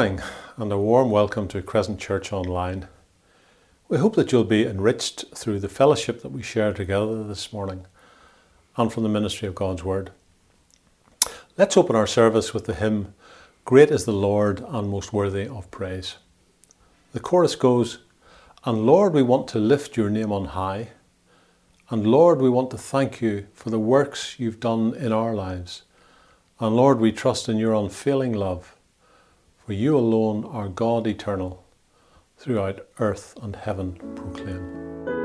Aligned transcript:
morning 0.00 0.22
and 0.56 0.72
a 0.72 0.78
warm 0.78 1.10
welcome 1.10 1.46
to 1.46 1.60
Crescent 1.60 2.00
Church 2.00 2.32
Online. 2.32 2.88
We 3.90 3.98
hope 3.98 4.16
that 4.16 4.32
you'll 4.32 4.44
be 4.44 4.64
enriched 4.64 5.26
through 5.34 5.60
the 5.60 5.68
fellowship 5.68 6.22
that 6.22 6.32
we 6.32 6.42
share 6.42 6.72
together 6.72 7.22
this 7.22 7.52
morning 7.52 7.84
and 8.78 8.90
from 8.90 9.02
the 9.02 9.10
ministry 9.10 9.46
of 9.46 9.54
God's 9.54 9.84
Word. 9.84 10.10
Let's 11.58 11.76
open 11.76 11.96
our 11.96 12.06
service 12.06 12.54
with 12.54 12.64
the 12.64 12.72
hymn, 12.72 13.12
Great 13.66 13.90
is 13.90 14.06
the 14.06 14.12
Lord 14.12 14.64
and 14.66 14.88
most 14.88 15.12
worthy 15.12 15.46
of 15.46 15.70
praise. 15.70 16.16
The 17.12 17.20
chorus 17.20 17.54
goes, 17.54 17.98
And 18.64 18.86
Lord, 18.86 19.12
we 19.12 19.22
want 19.22 19.48
to 19.48 19.58
lift 19.58 19.98
your 19.98 20.08
name 20.08 20.32
on 20.32 20.46
high. 20.46 20.92
And 21.90 22.06
Lord, 22.06 22.40
we 22.40 22.48
want 22.48 22.70
to 22.70 22.78
thank 22.78 23.20
you 23.20 23.48
for 23.52 23.68
the 23.68 23.78
works 23.78 24.40
you've 24.40 24.60
done 24.60 24.94
in 24.94 25.12
our 25.12 25.34
lives. 25.34 25.82
And 26.58 26.74
Lord, 26.74 27.00
we 27.00 27.12
trust 27.12 27.50
in 27.50 27.58
your 27.58 27.74
unfailing 27.74 28.32
love 28.32 28.79
for 29.70 29.74
you 29.74 29.96
alone 29.96 30.44
are 30.46 30.68
God 30.68 31.06
eternal, 31.06 31.64
throughout 32.36 32.88
earth 32.98 33.36
and 33.40 33.54
heaven 33.54 33.92
proclaim. 34.16 35.19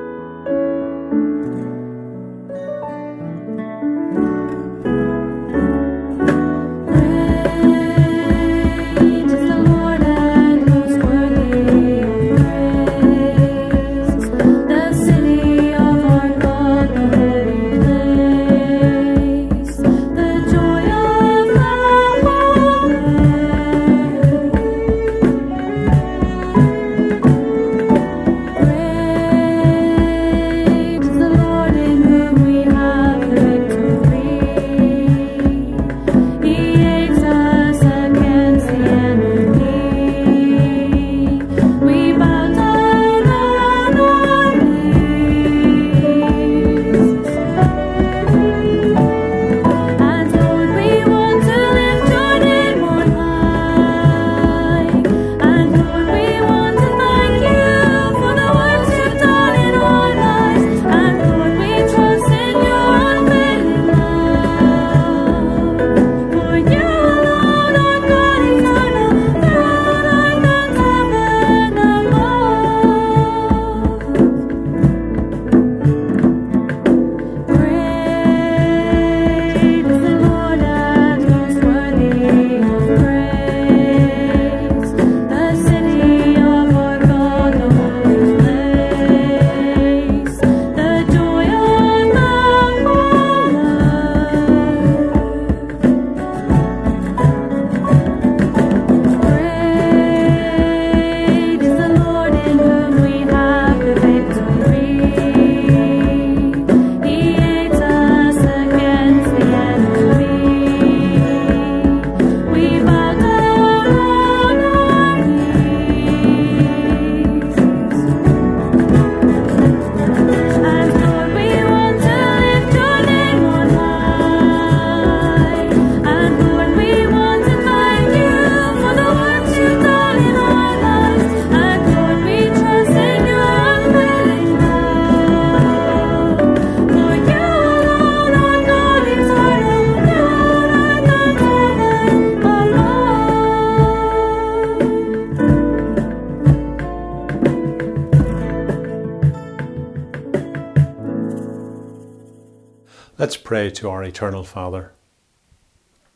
Pray 153.66 153.72
to 153.72 153.90
our 153.90 154.04
eternal 154.04 154.44
Father. 154.44 154.92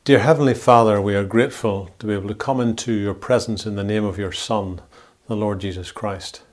Dear 0.04 0.20
Heavenly 0.20 0.54
Father, 0.54 1.02
we 1.02 1.16
are 1.16 1.24
grateful 1.24 1.90
to 1.98 2.06
be 2.06 2.14
able 2.14 2.28
to 2.28 2.36
come 2.36 2.62
into 2.62 2.94
your 2.94 3.16
presence 3.16 3.66
in 3.66 3.76
the 3.76 3.84
name 3.84 4.06
of 4.06 4.20
your 4.20 4.32
Son, 4.32 4.82
the 5.26 5.36
Lord 5.36 5.60
Jesus 5.60 5.92
Christ. 5.92 6.44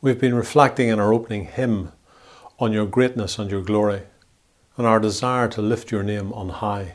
We've 0.00 0.18
been 0.18 0.34
reflecting 0.34 0.88
in 0.88 0.98
our 0.98 1.12
opening 1.12 1.44
hymn 1.44 1.92
on 2.58 2.72
your 2.72 2.86
greatness 2.86 3.38
and 3.38 3.50
your 3.50 3.60
glory, 3.60 4.04
and 4.78 4.86
our 4.86 4.98
desire 4.98 5.46
to 5.48 5.60
lift 5.60 5.90
your 5.90 6.02
name 6.02 6.32
on 6.32 6.48
high. 6.48 6.94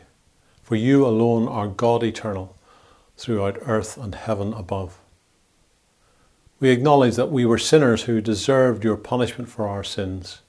For 0.64 0.76
you 0.76 1.06
alone 1.06 1.48
are 1.48 1.68
God 1.68 2.04
eternal, 2.04 2.58
throughout 3.16 3.60
earth 3.62 3.96
and 3.96 4.16
heaven 4.16 4.54
above. 4.54 4.98
We 6.60 6.72
acknowledge 6.72 7.16
that 7.18 7.32
we 7.32 7.46
were 7.46 7.60
sinners 7.60 8.04
who 8.04 8.22
deserved 8.22 8.84
your 8.84 8.98
punishment 8.98 9.52
for 9.52 9.68
our 9.68 9.84
sins 9.84 10.42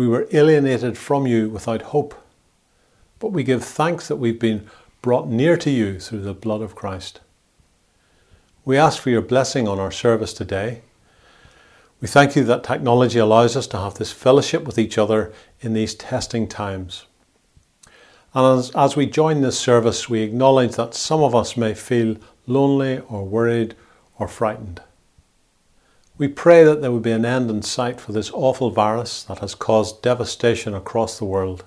we 0.00 0.08
were 0.08 0.26
alienated 0.32 0.96
from 0.96 1.26
you 1.26 1.50
without 1.50 1.82
hope, 1.82 2.14
but 3.18 3.32
we 3.32 3.42
give 3.42 3.62
thanks 3.62 4.08
that 4.08 4.16
we've 4.16 4.40
been 4.40 4.66
brought 5.02 5.28
near 5.28 5.58
to 5.58 5.68
you 5.68 6.00
through 6.00 6.22
the 6.22 6.32
blood 6.32 6.62
of 6.62 6.74
Christ. 6.74 7.20
We 8.64 8.78
ask 8.78 8.98
for 8.98 9.10
your 9.10 9.20
blessing 9.20 9.68
on 9.68 9.78
our 9.78 9.90
service 9.90 10.32
today. 10.32 10.80
We 12.00 12.08
thank 12.08 12.34
you 12.34 12.44
that 12.44 12.64
technology 12.64 13.18
allows 13.18 13.58
us 13.58 13.66
to 13.66 13.78
have 13.78 13.96
this 13.96 14.10
fellowship 14.10 14.64
with 14.64 14.78
each 14.78 14.96
other 14.96 15.34
in 15.60 15.74
these 15.74 15.94
testing 15.94 16.48
times. 16.48 17.04
And 18.32 18.58
as, 18.58 18.70
as 18.74 18.96
we 18.96 19.04
join 19.04 19.42
this 19.42 19.58
service, 19.58 20.08
we 20.08 20.22
acknowledge 20.22 20.76
that 20.76 20.94
some 20.94 21.22
of 21.22 21.34
us 21.34 21.58
may 21.58 21.74
feel 21.74 22.16
lonely 22.46 23.00
or 23.00 23.26
worried 23.26 23.74
or 24.18 24.28
frightened. 24.28 24.80
We 26.20 26.28
pray 26.28 26.64
that 26.64 26.82
there 26.82 26.92
would 26.92 27.00
be 27.00 27.12
an 27.12 27.24
end 27.24 27.48
in 27.48 27.62
sight 27.62 27.98
for 27.98 28.12
this 28.12 28.30
awful 28.34 28.70
virus 28.70 29.22
that 29.22 29.38
has 29.38 29.54
caused 29.54 30.02
devastation 30.02 30.74
across 30.74 31.16
the 31.16 31.24
world. 31.24 31.64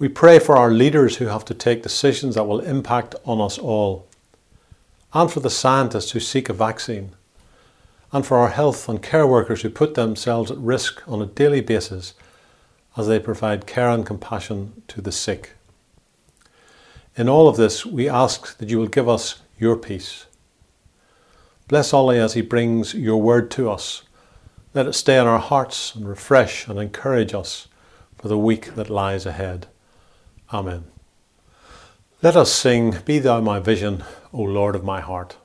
We 0.00 0.08
pray 0.08 0.40
for 0.40 0.56
our 0.56 0.72
leaders 0.72 1.18
who 1.18 1.26
have 1.26 1.44
to 1.44 1.54
take 1.54 1.84
decisions 1.84 2.34
that 2.34 2.48
will 2.48 2.58
impact 2.58 3.14
on 3.24 3.40
us 3.40 3.56
all, 3.56 4.08
and 5.14 5.30
for 5.30 5.38
the 5.38 5.48
scientists 5.48 6.10
who 6.10 6.18
seek 6.18 6.48
a 6.48 6.52
vaccine, 6.52 7.12
and 8.10 8.26
for 8.26 8.36
our 8.36 8.48
health 8.48 8.88
and 8.88 9.00
care 9.00 9.28
workers 9.28 9.62
who 9.62 9.70
put 9.70 9.94
themselves 9.94 10.50
at 10.50 10.58
risk 10.58 11.00
on 11.06 11.22
a 11.22 11.26
daily 11.26 11.60
basis 11.60 12.14
as 12.96 13.06
they 13.06 13.20
provide 13.20 13.64
care 13.64 13.90
and 13.90 14.06
compassion 14.06 14.82
to 14.88 15.00
the 15.00 15.12
sick. 15.12 15.52
In 17.14 17.28
all 17.28 17.46
of 17.46 17.56
this, 17.56 17.86
we 17.86 18.08
ask 18.08 18.58
that 18.58 18.68
you 18.68 18.78
will 18.80 18.88
give 18.88 19.08
us 19.08 19.40
your 19.56 19.76
peace 19.76 20.24
Bless 21.68 21.92
Ollie 21.92 22.18
as 22.18 22.32
he 22.32 22.40
brings 22.40 22.94
your 22.94 23.20
word 23.20 23.50
to 23.50 23.70
us. 23.70 24.02
Let 24.72 24.86
it 24.86 24.94
stay 24.94 25.18
in 25.18 25.26
our 25.26 25.38
hearts 25.38 25.94
and 25.94 26.08
refresh 26.08 26.66
and 26.66 26.78
encourage 26.78 27.34
us 27.34 27.68
for 28.16 28.28
the 28.28 28.38
week 28.38 28.74
that 28.74 28.88
lies 28.88 29.26
ahead. 29.26 29.66
Amen. 30.50 30.84
Let 32.22 32.36
us 32.36 32.50
sing, 32.50 32.96
Be 33.04 33.18
Thou 33.18 33.42
my 33.42 33.58
vision, 33.58 34.02
O 34.32 34.40
Lord 34.40 34.76
of 34.76 34.82
my 34.82 35.02
heart. 35.02 35.36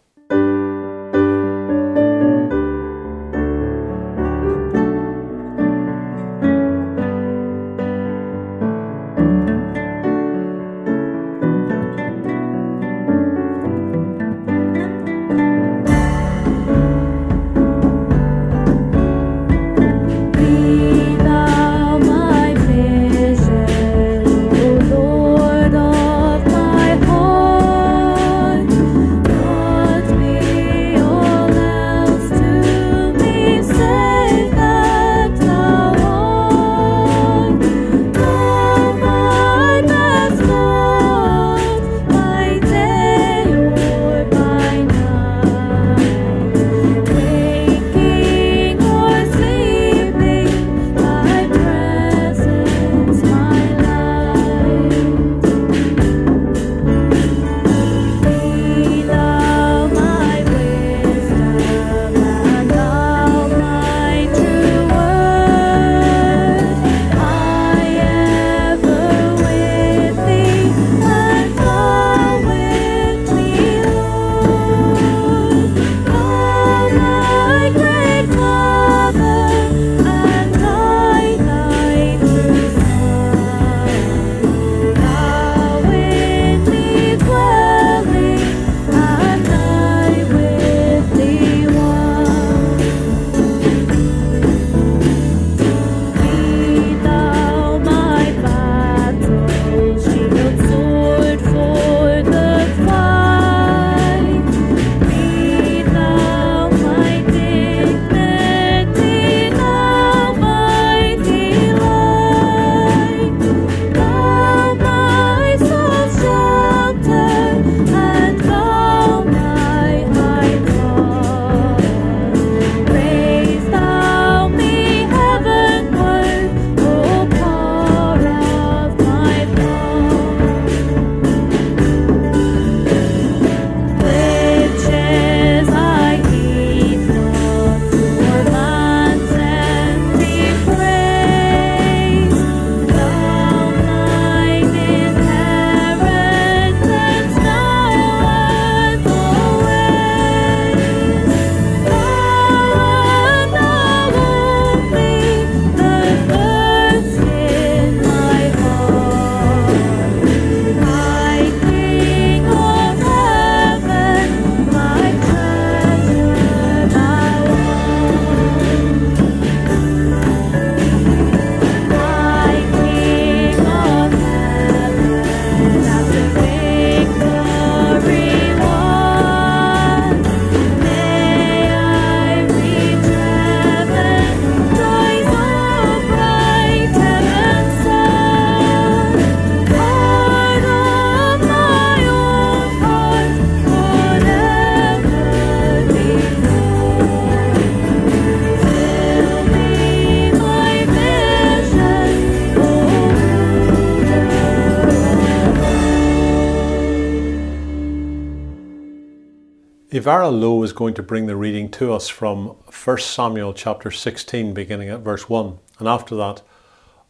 Ivara 210.03 210.37
Lowe 210.37 210.61
is 210.63 210.73
going 210.73 210.93
to 210.95 211.01
bring 211.01 211.27
the 211.27 211.35
reading 211.37 211.71
to 211.71 211.93
us 211.93 212.09
from 212.09 212.47
1 212.47 212.97
Samuel 212.97 213.53
chapter 213.53 213.89
16, 213.89 214.53
beginning 214.53 214.89
at 214.89 214.99
verse 214.99 215.29
1. 215.29 215.57
And 215.79 215.87
after 215.87 216.13
that, 216.17 216.41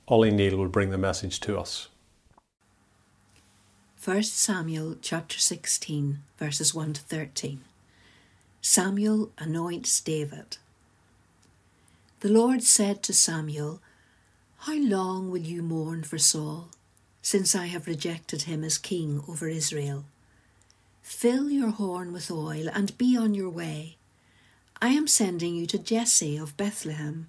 Ollie 0.08 0.30
Neal 0.30 0.58
will 0.58 0.68
bring 0.68 0.92
the 0.92 0.98
message 1.00 1.40
to 1.40 1.58
us. 1.58 1.88
1 4.06 4.22
Samuel 4.22 4.98
chapter 5.02 5.40
16, 5.40 6.20
verses 6.38 6.76
1 6.76 6.94
to 6.94 7.02
13. 7.02 7.62
Samuel 8.62 9.32
anoints 9.40 10.00
David. 10.00 10.58
The 12.20 12.30
Lord 12.30 12.62
said 12.62 13.02
to 13.02 13.12
Samuel, 13.12 13.82
How 14.68 14.78
long 14.78 15.32
will 15.32 15.42
you 15.42 15.64
mourn 15.64 16.04
for 16.04 16.20
Saul, 16.20 16.70
since 17.24 17.56
I 17.56 17.66
have 17.66 17.88
rejected 17.88 18.44
him 18.44 18.64
as 18.64 18.78
king 18.78 19.24
over 19.28 19.48
Israel? 19.48 20.06
Fill 21.04 21.52
your 21.52 21.70
horn 21.70 22.14
with 22.14 22.32
oil 22.32 22.70
and 22.74 22.98
be 22.98 23.16
on 23.18 23.34
your 23.36 23.50
way. 23.50 23.98
I 24.82 24.88
am 24.90 25.06
sending 25.06 25.54
you 25.54 25.68
to 25.68 25.78
Jesse 25.78 26.38
of 26.38 26.56
Bethlehem. 26.56 27.28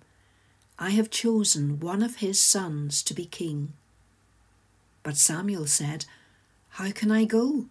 I 0.79 0.91
have 0.91 1.11
chosen 1.11 1.81
one 1.81 2.03
of 2.03 2.17
his 2.17 2.41
sons 2.41 3.03
to 3.03 3.15
be 3.15 3.27
king. 3.27 3.73
But 5.03 5.17
Samuel 5.17 5.67
said, 5.67 6.07
How 6.71 6.93
can 6.93 7.11
I 7.11 7.25
go? 7.25 7.67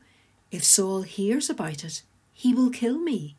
If 0.52 0.64
Saul 0.64 1.04
hears 1.04 1.50
about 1.50 1.86
it, 1.86 2.04
he 2.34 2.54
will 2.54 2.70
kill 2.70 3.00
me. 3.00 3.36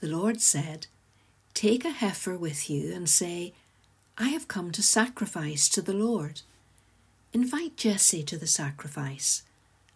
The 0.00 0.08
Lord 0.08 0.40
said, 0.40 0.86
Take 1.52 1.84
a 1.84 1.90
heifer 1.90 2.36
with 2.36 2.70
you 2.70 2.94
and 2.94 3.08
say, 3.08 3.52
I 4.16 4.30
have 4.30 4.48
come 4.48 4.72
to 4.72 4.82
sacrifice 4.82 5.68
to 5.68 5.82
the 5.82 5.94
Lord. 5.94 6.40
Invite 7.34 7.76
Jesse 7.76 8.22
to 8.24 8.38
the 8.38 8.46
sacrifice 8.46 9.42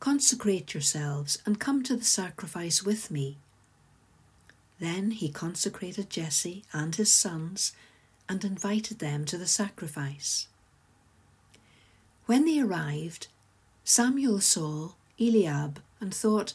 Consecrate 0.00 0.74
yourselves 0.74 1.38
and 1.44 1.58
come 1.58 1.82
to 1.82 1.96
the 1.96 2.04
sacrifice 2.04 2.82
with 2.82 3.10
me. 3.10 3.38
Then 4.78 5.10
he 5.10 5.28
consecrated 5.28 6.08
Jesse 6.08 6.64
and 6.72 6.94
his 6.94 7.12
sons 7.12 7.72
and 8.28 8.44
invited 8.44 9.00
them 9.00 9.24
to 9.24 9.36
the 9.36 9.46
sacrifice. 9.46 10.46
When 12.26 12.44
they 12.44 12.60
arrived, 12.60 13.26
Samuel 13.82 14.40
saw 14.40 14.92
Eliab 15.18 15.80
and 16.00 16.14
thought, 16.14 16.54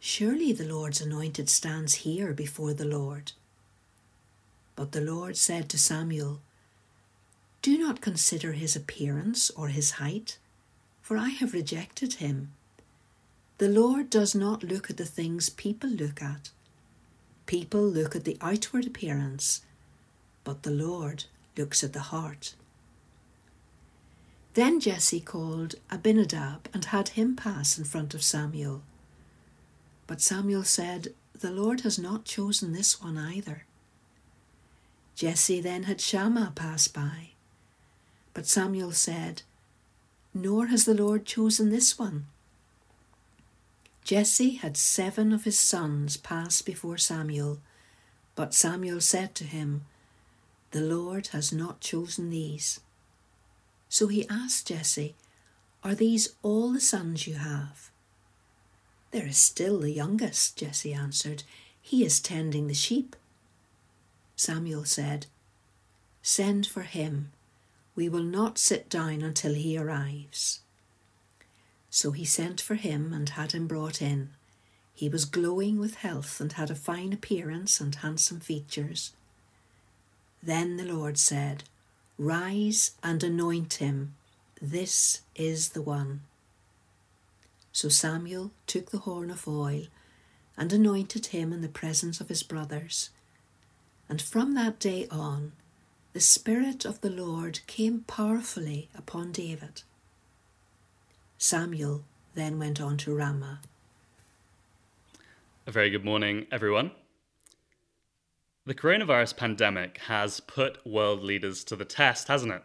Surely 0.00 0.52
the 0.52 0.64
Lord's 0.64 1.00
anointed 1.00 1.50
stands 1.50 1.96
here 1.96 2.32
before 2.32 2.72
the 2.72 2.84
Lord. 2.84 3.32
But 4.76 4.92
the 4.92 5.00
Lord 5.00 5.36
said 5.36 5.68
to 5.70 5.78
Samuel, 5.78 6.40
Do 7.60 7.76
not 7.76 8.00
consider 8.00 8.52
his 8.52 8.76
appearance 8.76 9.50
or 9.50 9.68
his 9.68 9.92
height 9.92 10.38
for 11.04 11.18
I 11.18 11.28
have 11.28 11.52
rejected 11.52 12.14
him. 12.14 12.52
The 13.58 13.68
Lord 13.68 14.08
does 14.08 14.34
not 14.34 14.64
look 14.64 14.88
at 14.88 14.96
the 14.96 15.04
things 15.04 15.50
people 15.50 15.90
look 15.90 16.22
at. 16.22 16.48
People 17.44 17.82
look 17.82 18.16
at 18.16 18.24
the 18.24 18.38
outward 18.40 18.86
appearance, 18.86 19.60
but 20.44 20.62
the 20.62 20.70
Lord 20.70 21.24
looks 21.58 21.84
at 21.84 21.92
the 21.92 22.08
heart. 22.08 22.54
Then 24.54 24.80
Jesse 24.80 25.20
called 25.20 25.74
Abinadab 25.90 26.70
and 26.72 26.86
had 26.86 27.10
him 27.10 27.36
pass 27.36 27.76
in 27.76 27.84
front 27.84 28.14
of 28.14 28.22
Samuel. 28.22 28.80
But 30.06 30.22
Samuel 30.22 30.64
said, 30.64 31.08
The 31.38 31.50
Lord 31.50 31.82
has 31.82 31.98
not 31.98 32.24
chosen 32.24 32.72
this 32.72 33.02
one 33.02 33.18
either. 33.18 33.64
Jesse 35.16 35.60
then 35.60 35.82
had 35.82 36.00
Shammah 36.00 36.52
pass 36.54 36.88
by. 36.88 37.32
But 38.32 38.46
Samuel 38.46 38.92
said, 38.92 39.42
nor 40.34 40.66
has 40.66 40.84
the 40.84 40.94
Lord 40.94 41.24
chosen 41.24 41.70
this 41.70 41.96
one. 41.96 42.26
Jesse 44.02 44.56
had 44.56 44.76
seven 44.76 45.32
of 45.32 45.44
his 45.44 45.58
sons 45.58 46.16
pass 46.16 46.60
before 46.60 46.98
Samuel, 46.98 47.60
but 48.34 48.52
Samuel 48.52 49.00
said 49.00 49.34
to 49.36 49.44
him, 49.44 49.86
The 50.72 50.80
Lord 50.80 51.28
has 51.28 51.52
not 51.52 51.80
chosen 51.80 52.28
these. 52.28 52.80
So 53.88 54.08
he 54.08 54.28
asked 54.28 54.68
Jesse, 54.68 55.14
Are 55.84 55.94
these 55.94 56.34
all 56.42 56.72
the 56.72 56.80
sons 56.80 57.26
you 57.26 57.34
have? 57.36 57.90
There 59.12 59.26
is 59.26 59.38
still 59.38 59.78
the 59.78 59.92
youngest, 59.92 60.56
Jesse 60.56 60.92
answered. 60.92 61.44
He 61.80 62.04
is 62.04 62.18
tending 62.18 62.66
the 62.66 62.74
sheep. 62.74 63.14
Samuel 64.34 64.84
said, 64.84 65.26
Send 66.20 66.66
for 66.66 66.82
him 66.82 67.30
we 67.94 68.08
will 68.08 68.22
not 68.22 68.58
sit 68.58 68.88
down 68.88 69.22
until 69.22 69.54
he 69.54 69.78
arrives. 69.78 70.60
So 71.90 72.10
he 72.10 72.24
sent 72.24 72.60
for 72.60 72.74
him 72.74 73.12
and 73.12 73.28
had 73.28 73.52
him 73.52 73.66
brought 73.66 74.02
in. 74.02 74.30
He 74.94 75.08
was 75.08 75.24
glowing 75.24 75.78
with 75.78 75.96
health 75.96 76.40
and 76.40 76.52
had 76.52 76.70
a 76.70 76.74
fine 76.74 77.12
appearance 77.12 77.80
and 77.80 77.94
handsome 77.94 78.40
features. 78.40 79.12
Then 80.42 80.76
the 80.76 80.84
Lord 80.84 81.18
said, 81.18 81.64
Rise 82.18 82.92
and 83.02 83.22
anoint 83.22 83.74
him. 83.74 84.14
This 84.60 85.22
is 85.34 85.70
the 85.70 85.82
one. 85.82 86.22
So 87.72 87.88
Samuel 87.88 88.52
took 88.66 88.90
the 88.90 88.98
horn 88.98 89.30
of 89.30 89.48
oil 89.48 89.86
and 90.56 90.72
anointed 90.72 91.26
him 91.26 91.52
in 91.52 91.60
the 91.60 91.68
presence 91.68 92.20
of 92.20 92.28
his 92.28 92.44
brothers. 92.44 93.10
And 94.08 94.22
from 94.22 94.54
that 94.54 94.78
day 94.78 95.08
on, 95.10 95.52
the 96.14 96.20
Spirit 96.20 96.84
of 96.84 97.00
the 97.00 97.10
Lord 97.10 97.58
came 97.66 98.04
powerfully 98.06 98.88
upon 98.96 99.32
David. 99.32 99.82
Samuel 101.38 102.04
then 102.36 102.56
went 102.56 102.80
on 102.80 102.96
to 102.98 103.12
Ramah. 103.12 103.60
A 105.66 105.72
very 105.72 105.90
good 105.90 106.04
morning, 106.04 106.46
everyone. 106.52 106.92
The 108.64 108.76
coronavirus 108.76 109.36
pandemic 109.36 109.98
has 110.06 110.38
put 110.38 110.86
world 110.86 111.24
leaders 111.24 111.64
to 111.64 111.74
the 111.74 111.84
test, 111.84 112.28
hasn't 112.28 112.52
it? 112.52 112.62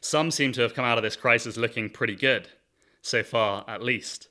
Some 0.00 0.32
seem 0.32 0.50
to 0.50 0.62
have 0.62 0.74
come 0.74 0.84
out 0.84 0.98
of 0.98 1.04
this 1.04 1.14
crisis 1.14 1.56
looking 1.56 1.88
pretty 1.88 2.16
good, 2.16 2.48
so 3.00 3.22
far 3.22 3.64
at 3.68 3.84
least. 3.84 4.26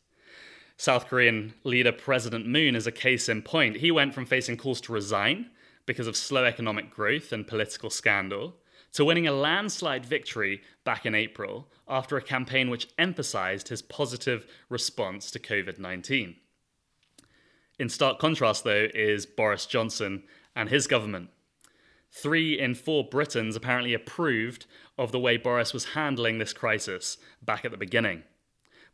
South 0.75 1.07
Korean 1.07 1.53
leader 1.63 1.93
President 1.93 2.45
Moon 2.45 2.75
is 2.75 2.85
a 2.85 2.91
case 2.91 3.29
in 3.29 3.43
point. 3.43 3.77
He 3.77 3.91
went 3.91 4.13
from 4.13 4.25
facing 4.25 4.57
calls 4.57 4.81
to 4.81 4.91
resign 4.91 5.51
because 5.91 6.07
of 6.07 6.15
slow 6.15 6.45
economic 6.45 6.89
growth 6.89 7.33
and 7.33 7.45
political 7.45 7.89
scandal, 7.89 8.55
to 8.93 9.03
winning 9.03 9.27
a 9.27 9.31
landslide 9.33 10.05
victory 10.05 10.61
back 10.85 11.05
in 11.05 11.13
April 11.13 11.67
after 11.85 12.15
a 12.15 12.21
campaign 12.21 12.69
which 12.69 12.87
emphasized 12.97 13.67
his 13.67 13.81
positive 13.81 14.45
response 14.69 15.29
to 15.29 15.37
COVID 15.37 15.79
19. 15.79 16.37
In 17.77 17.89
stark 17.89 18.19
contrast, 18.19 18.63
though, 18.63 18.87
is 18.93 19.25
Boris 19.25 19.65
Johnson 19.65 20.23
and 20.55 20.69
his 20.69 20.87
government. 20.87 21.29
Three 22.09 22.57
in 22.57 22.73
four 22.73 23.03
Britons 23.03 23.57
apparently 23.57 23.93
approved 23.93 24.67
of 24.97 25.11
the 25.11 25.19
way 25.19 25.35
Boris 25.35 25.73
was 25.73 25.91
handling 25.93 26.37
this 26.37 26.53
crisis 26.53 27.17
back 27.41 27.65
at 27.65 27.71
the 27.71 27.77
beginning. 27.77 28.23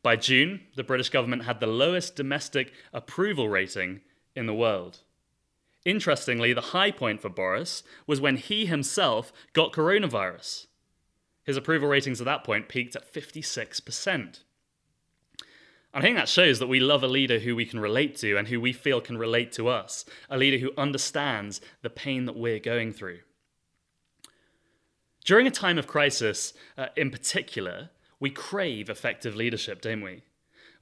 By 0.01 0.15
June, 0.15 0.61
the 0.75 0.83
British 0.83 1.09
government 1.09 1.43
had 1.43 1.59
the 1.59 1.67
lowest 1.67 2.15
domestic 2.15 2.73
approval 2.91 3.49
rating 3.49 4.01
in 4.35 4.47
the 4.47 4.55
world. 4.55 5.01
Interestingly, 5.87 6.51
the 6.51 6.59
high 6.59 6.91
point 6.91 7.21
for 7.21 7.29
Boris 7.29 7.81
was 8.05 8.19
when 8.19 8.35
he 8.35 8.65
himself 8.65 9.31
got 9.53 9.71
coronavirus. 9.71 10.65
His 11.45 11.55
approval 11.55 11.87
ratings 11.87 12.19
at 12.19 12.25
that 12.25 12.43
point 12.43 12.67
peaked 12.67 12.97
at 12.97 13.13
56%. 13.13 14.39
I 15.93 16.01
think 16.01 16.17
that 16.17 16.27
shows 16.27 16.59
that 16.59 16.67
we 16.67 16.81
love 16.81 17.03
a 17.03 17.07
leader 17.07 17.39
who 17.39 17.55
we 17.55 17.65
can 17.65 17.79
relate 17.79 18.17
to 18.17 18.35
and 18.35 18.49
who 18.49 18.59
we 18.59 18.73
feel 18.73 18.99
can 18.99 19.17
relate 19.17 19.53
to 19.53 19.69
us, 19.69 20.03
a 20.29 20.37
leader 20.37 20.57
who 20.57 20.73
understands 20.77 21.61
the 21.83 21.89
pain 21.89 22.25
that 22.25 22.35
we're 22.35 22.59
going 22.59 22.91
through. 22.91 23.19
During 25.23 25.47
a 25.47 25.51
time 25.51 25.77
of 25.77 25.87
crisis, 25.87 26.53
uh, 26.77 26.87
in 26.97 27.11
particular, 27.11 27.91
we 28.19 28.29
crave 28.29 28.89
effective 28.89 29.37
leadership, 29.37 29.79
don't 29.79 30.01
we? 30.01 30.23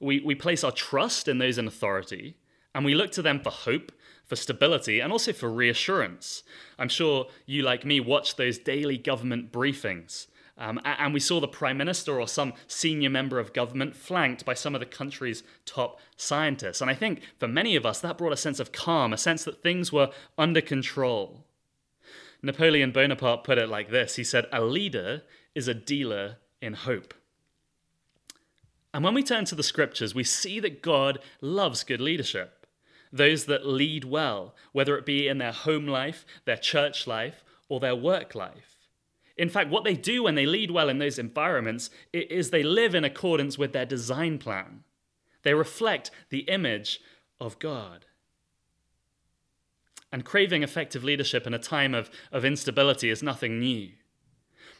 we? 0.00 0.18
We 0.18 0.34
place 0.34 0.64
our 0.64 0.72
trust 0.72 1.28
in 1.28 1.38
those 1.38 1.58
in 1.58 1.68
authority 1.68 2.38
and 2.74 2.84
we 2.84 2.94
look 2.94 3.10
to 3.12 3.22
them 3.22 3.40
for 3.40 3.50
hope 3.50 3.92
for 4.26 4.36
stability 4.36 5.00
and 5.00 5.12
also 5.12 5.32
for 5.32 5.50
reassurance. 5.50 6.42
I'm 6.78 6.88
sure 6.88 7.26
you, 7.46 7.62
like 7.62 7.84
me, 7.84 8.00
watch 8.00 8.36
those 8.36 8.58
daily 8.58 8.98
government 8.98 9.52
briefings 9.52 10.26
Um, 10.58 10.80
and 10.84 11.12
we 11.12 11.20
saw 11.20 11.38
the 11.38 11.48
prime 11.48 11.76
minister 11.76 12.18
or 12.18 12.26
some 12.26 12.54
senior 12.66 13.10
member 13.10 13.38
of 13.38 13.52
government 13.52 13.94
flanked 13.94 14.46
by 14.46 14.54
some 14.54 14.74
of 14.74 14.80
the 14.80 14.86
country's 14.86 15.42
top 15.66 16.00
scientists. 16.16 16.80
And 16.80 16.90
I 16.90 16.94
think 16.94 17.20
for 17.38 17.46
many 17.46 17.76
of 17.76 17.84
us, 17.84 18.00
that 18.00 18.16
brought 18.16 18.32
a 18.32 18.38
sense 18.38 18.58
of 18.58 18.72
calm, 18.72 19.12
a 19.12 19.18
sense 19.18 19.44
that 19.44 19.62
things 19.62 19.92
were 19.92 20.10
under 20.38 20.62
control. 20.62 21.44
Napoleon 22.42 22.90
Bonaparte 22.90 23.44
put 23.44 23.58
it 23.58 23.68
like 23.68 23.90
this 23.90 24.16
He 24.16 24.24
said, 24.24 24.46
A 24.50 24.62
leader 24.62 25.22
is 25.54 25.68
a 25.68 25.74
dealer 25.74 26.36
in 26.62 26.72
hope. 26.72 27.12
And 28.94 29.04
when 29.04 29.14
we 29.14 29.22
turn 29.22 29.44
to 29.46 29.54
the 29.54 29.62
scriptures, 29.62 30.14
we 30.14 30.24
see 30.24 30.58
that 30.60 30.80
God 30.80 31.18
loves 31.42 31.84
good 31.84 32.00
leadership. 32.00 32.65
Those 33.12 33.46
that 33.46 33.66
lead 33.66 34.04
well, 34.04 34.54
whether 34.72 34.96
it 34.96 35.06
be 35.06 35.28
in 35.28 35.38
their 35.38 35.52
home 35.52 35.86
life, 35.86 36.24
their 36.44 36.56
church 36.56 37.06
life, 37.06 37.44
or 37.68 37.80
their 37.80 37.96
work 37.96 38.34
life. 38.34 38.76
In 39.36 39.50
fact, 39.50 39.70
what 39.70 39.84
they 39.84 39.94
do 39.94 40.22
when 40.22 40.34
they 40.34 40.46
lead 40.46 40.70
well 40.70 40.88
in 40.88 40.98
those 40.98 41.18
environments 41.18 41.90
is 42.12 42.50
they 42.50 42.62
live 42.62 42.94
in 42.94 43.04
accordance 43.04 43.58
with 43.58 43.72
their 43.72 43.84
design 43.84 44.38
plan. 44.38 44.82
They 45.42 45.54
reflect 45.54 46.10
the 46.30 46.40
image 46.40 47.00
of 47.38 47.58
God. 47.58 48.06
And 50.10 50.24
craving 50.24 50.62
effective 50.62 51.04
leadership 51.04 51.46
in 51.46 51.52
a 51.52 51.58
time 51.58 51.94
of, 51.94 52.10
of 52.32 52.44
instability 52.44 53.10
is 53.10 53.22
nothing 53.22 53.60
new. 53.60 53.90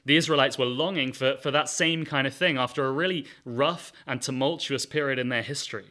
The 0.07 0.17
Israelites 0.17 0.57
were 0.57 0.67
longing 0.67 1.13
for, 1.13 1.37
for 1.37 1.51
that 1.51 1.69
same 1.69 2.05
kind 2.05 2.27
of 2.27 2.35
thing 2.35 2.57
after 2.57 2.87
a 2.87 2.93
really 2.93 3.27
rough 3.45 3.93
and 4.07 4.23
tumultuous 4.23 4.87
period 4.87 5.19
in 5.19 5.29
their 5.29 5.43
history. 5.43 5.91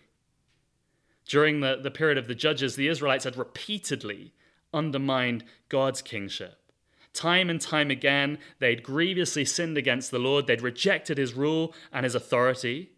During 1.25 1.59
the, 1.59 1.79
the 1.81 1.91
period 1.91 2.17
of 2.17 2.27
the 2.27 2.35
judges, 2.35 2.75
the 2.75 2.87
Israelites 2.87 3.23
had 3.23 3.37
repeatedly 3.37 4.33
undermined 4.73 5.43
God's 5.69 6.01
kingship. 6.01 6.59
Time 7.13 7.49
and 7.49 7.61
time 7.61 7.89
again, 7.89 8.37
they'd 8.59 8.83
grievously 8.83 9.45
sinned 9.45 9.77
against 9.77 10.11
the 10.11 10.19
Lord, 10.19 10.47
they'd 10.47 10.61
rejected 10.61 11.17
his 11.17 11.33
rule 11.33 11.73
and 11.91 12.03
his 12.03 12.13
authority. 12.13 12.91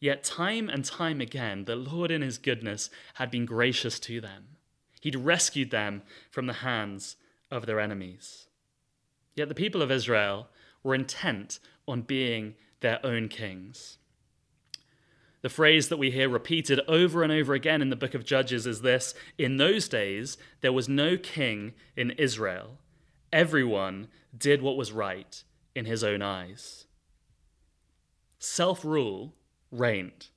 Yet, 0.00 0.24
time 0.24 0.68
and 0.68 0.84
time 0.84 1.20
again, 1.20 1.64
the 1.64 1.76
Lord 1.76 2.10
in 2.10 2.22
his 2.22 2.38
goodness 2.38 2.90
had 3.14 3.30
been 3.30 3.46
gracious 3.46 3.98
to 4.00 4.20
them. 4.20 4.56
He'd 5.00 5.16
rescued 5.16 5.70
them 5.70 6.02
from 6.30 6.46
the 6.46 6.54
hands 6.54 7.16
of 7.50 7.66
their 7.66 7.80
enemies. 7.80 8.48
Yet, 9.34 9.48
the 9.48 9.54
people 9.54 9.80
of 9.80 9.90
Israel 9.90 10.48
were 10.82 10.94
intent 10.94 11.60
on 11.86 12.02
being 12.02 12.56
their 12.80 13.04
own 13.06 13.28
kings. 13.28 13.98
The 15.46 15.50
phrase 15.50 15.90
that 15.90 15.96
we 15.98 16.10
hear 16.10 16.28
repeated 16.28 16.80
over 16.88 17.22
and 17.22 17.30
over 17.30 17.54
again 17.54 17.80
in 17.80 17.88
the 17.88 17.94
book 17.94 18.14
of 18.14 18.24
Judges 18.24 18.66
is 18.66 18.80
this 18.80 19.14
In 19.38 19.58
those 19.58 19.86
days, 19.88 20.36
there 20.60 20.72
was 20.72 20.88
no 20.88 21.16
king 21.16 21.72
in 21.96 22.10
Israel 22.10 22.80
everyone 23.32 24.08
did 24.36 24.60
what 24.60 24.76
was 24.76 24.90
right 24.90 25.44
in 25.72 25.84
his 25.84 26.02
own 26.02 26.20
eyes. 26.20 26.86
Self 28.40 28.84
rule 28.84 29.36
reigned. 29.70 30.30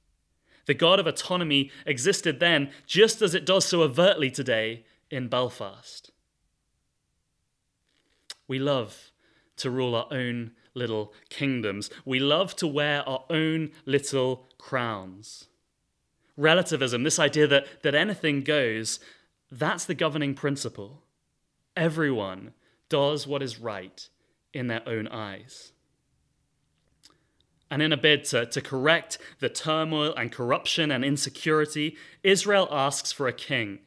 The 0.68 0.76
God 0.76 1.00
of 1.00 1.08
autonomy 1.08 1.72
existed 1.88 2.40
then 2.40 2.70
just 2.86 3.24
as 3.24 3.34
it 3.34 3.48
does 3.48 3.66
so 3.66 3.82
overtly 3.82 4.30
today 4.30 4.86
in 5.10 5.28
Belfast. 5.28 6.12
We 8.48 8.60
love 8.60 9.10
to 9.60 9.70
rule 9.70 9.96
our 9.96 10.08
own 10.12 10.52
little 10.74 11.14
kingdoms. 11.30 11.90
We 12.06 12.20
love 12.20 12.56
to 12.58 12.68
wear 12.68 13.08
our 13.08 13.26
own 13.30 13.72
little 13.86 14.48
crowns. 14.58 15.48
Relativism, 16.38 17.04
this 17.04 17.20
idea 17.20 17.48
that, 17.48 17.84
that 17.84 17.96
anything 17.96 18.44
goes, 18.44 19.00
that's 19.52 19.86
the 19.86 19.96
governing 19.96 20.34
principle. 20.34 21.04
Everyone 21.76 22.54
does 22.88 23.28
what 23.28 23.44
is 23.44 23.60
right 23.60 24.10
in 24.54 24.68
their 24.68 24.88
own 24.88 25.08
eyes. 25.08 25.72
And 27.72 27.82
in 27.82 27.94
a 27.94 27.98
bid 27.98 28.24
to, 28.26 28.46
to 28.48 28.62
correct 28.62 29.20
the 29.40 29.50
turmoil 29.50 30.14
and 30.16 30.32
corruption 30.32 30.92
and 30.92 31.06
insecurity, 31.06 31.98
Israel 32.24 32.68
asks 32.72 33.12
for 33.12 33.28
a 33.28 33.34
king. 33.34 33.80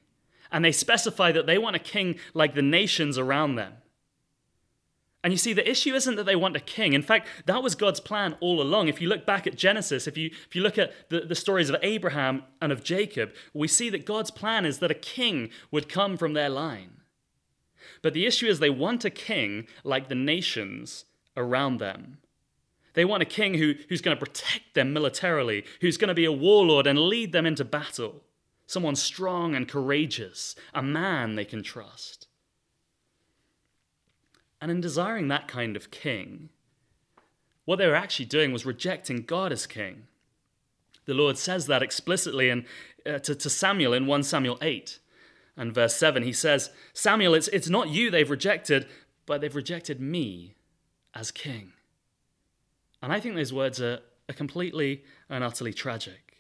And 0.52 0.64
they 0.64 0.72
specify 0.72 1.32
that 1.32 1.46
they 1.46 1.58
want 1.58 1.76
a 1.76 1.80
king 1.80 2.16
like 2.34 2.54
the 2.54 2.62
nations 2.62 3.18
around 3.18 3.56
them. 3.56 3.74
And 5.24 5.32
you 5.32 5.36
see, 5.36 5.52
the 5.52 5.68
issue 5.68 5.94
isn't 5.94 6.16
that 6.16 6.24
they 6.24 6.34
want 6.34 6.56
a 6.56 6.60
king. 6.60 6.94
In 6.94 7.02
fact, 7.02 7.28
that 7.46 7.62
was 7.62 7.76
God's 7.76 8.00
plan 8.00 8.36
all 8.40 8.60
along. 8.60 8.88
If 8.88 9.00
you 9.00 9.08
look 9.08 9.24
back 9.24 9.46
at 9.46 9.56
Genesis, 9.56 10.08
if 10.08 10.16
you, 10.16 10.30
if 10.48 10.56
you 10.56 10.62
look 10.62 10.78
at 10.78 10.92
the, 11.10 11.20
the 11.20 11.36
stories 11.36 11.70
of 11.70 11.76
Abraham 11.82 12.42
and 12.60 12.72
of 12.72 12.82
Jacob, 12.82 13.32
we 13.54 13.68
see 13.68 13.88
that 13.90 14.04
God's 14.04 14.32
plan 14.32 14.66
is 14.66 14.80
that 14.80 14.90
a 14.90 14.94
king 14.94 15.50
would 15.70 15.88
come 15.88 16.16
from 16.16 16.32
their 16.32 16.48
line. 16.48 17.02
But 18.02 18.14
the 18.14 18.26
issue 18.26 18.46
is 18.46 18.58
they 18.58 18.70
want 18.70 19.04
a 19.04 19.10
king 19.10 19.68
like 19.84 20.08
the 20.08 20.16
nations 20.16 21.04
around 21.36 21.78
them. 21.78 22.18
They 22.94 23.04
want 23.04 23.22
a 23.22 23.26
king 23.26 23.54
who, 23.54 23.74
who's 23.88 24.02
going 24.02 24.16
to 24.16 24.24
protect 24.24 24.74
them 24.74 24.92
militarily, 24.92 25.64
who's 25.80 25.96
going 25.96 26.08
to 26.08 26.14
be 26.14 26.24
a 26.24 26.32
warlord 26.32 26.86
and 26.86 26.98
lead 26.98 27.32
them 27.32 27.46
into 27.46 27.64
battle. 27.64 28.22
Someone 28.66 28.96
strong 28.96 29.54
and 29.54 29.68
courageous, 29.68 30.56
a 30.74 30.82
man 30.82 31.36
they 31.36 31.44
can 31.44 31.62
trust. 31.62 32.26
And 34.62 34.70
in 34.70 34.80
desiring 34.80 35.26
that 35.26 35.48
kind 35.48 35.74
of 35.76 35.90
king, 35.90 36.48
what 37.64 37.80
they 37.80 37.86
were 37.88 37.96
actually 37.96 38.26
doing 38.26 38.52
was 38.52 38.64
rejecting 38.64 39.22
God 39.22 39.50
as 39.50 39.66
king. 39.66 40.04
The 41.04 41.14
Lord 41.14 41.36
says 41.36 41.66
that 41.66 41.82
explicitly 41.82 42.48
in, 42.48 42.64
uh, 43.04 43.18
to, 43.18 43.34
to 43.34 43.50
Samuel 43.50 43.92
in 43.92 44.06
1 44.06 44.22
Samuel 44.22 44.58
8 44.62 45.00
and 45.56 45.74
verse 45.74 45.96
7, 45.96 46.22
he 46.22 46.32
says, 46.32 46.70
Samuel, 46.92 47.34
it's, 47.34 47.48
it's 47.48 47.68
not 47.68 47.88
you 47.88 48.08
they've 48.08 48.30
rejected, 48.30 48.86
but 49.26 49.40
they've 49.40 49.56
rejected 49.56 50.00
me 50.00 50.54
as 51.12 51.32
king. 51.32 51.72
And 53.02 53.12
I 53.12 53.18
think 53.18 53.34
those 53.34 53.52
words 53.52 53.80
are, 53.80 53.98
are 54.28 54.34
completely 54.34 55.02
and 55.28 55.42
utterly 55.42 55.72
tragic. 55.72 56.31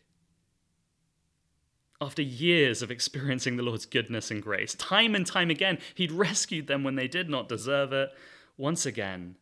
After 2.02 2.20
years 2.20 2.82
of 2.82 2.90
experiencing 2.90 3.56
the 3.56 3.62
Lord's 3.62 3.86
goodness 3.86 4.32
and 4.32 4.42
grace, 4.42 4.74
time 4.74 5.14
and 5.14 5.24
time 5.24 5.50
again, 5.50 5.78
He'd 5.94 6.10
rescued 6.10 6.66
them 6.66 6.82
when 6.82 6.96
they 6.96 7.06
did 7.06 7.30
not 7.30 7.48
deserve 7.48 7.92
it. 7.92 8.10
Once 8.56 8.84
again, 8.84 9.36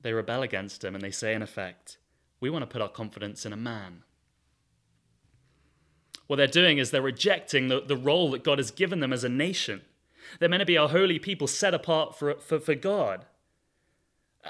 they 0.00 0.12
rebel 0.12 0.42
against 0.42 0.84
Him 0.84 0.94
and 0.94 1.02
they 1.02 1.10
say, 1.10 1.34
in 1.34 1.42
effect, 1.42 1.98
We 2.38 2.50
want 2.50 2.62
to 2.62 2.68
put 2.68 2.80
our 2.80 2.88
confidence 2.88 3.44
in 3.44 3.52
a 3.52 3.56
man. 3.56 4.04
What 6.28 6.36
they're 6.36 6.46
doing 6.46 6.78
is 6.78 6.92
they're 6.92 7.02
rejecting 7.02 7.66
the, 7.66 7.80
the 7.80 7.96
role 7.96 8.30
that 8.30 8.44
God 8.44 8.58
has 8.58 8.70
given 8.70 9.00
them 9.00 9.12
as 9.12 9.24
a 9.24 9.28
nation. 9.28 9.80
They're 10.38 10.48
meant 10.48 10.60
to 10.60 10.66
be 10.66 10.76
a 10.76 10.86
holy 10.86 11.18
people 11.18 11.48
set 11.48 11.74
apart 11.74 12.16
for, 12.16 12.34
for, 12.34 12.60
for 12.60 12.76
God. 12.76 13.24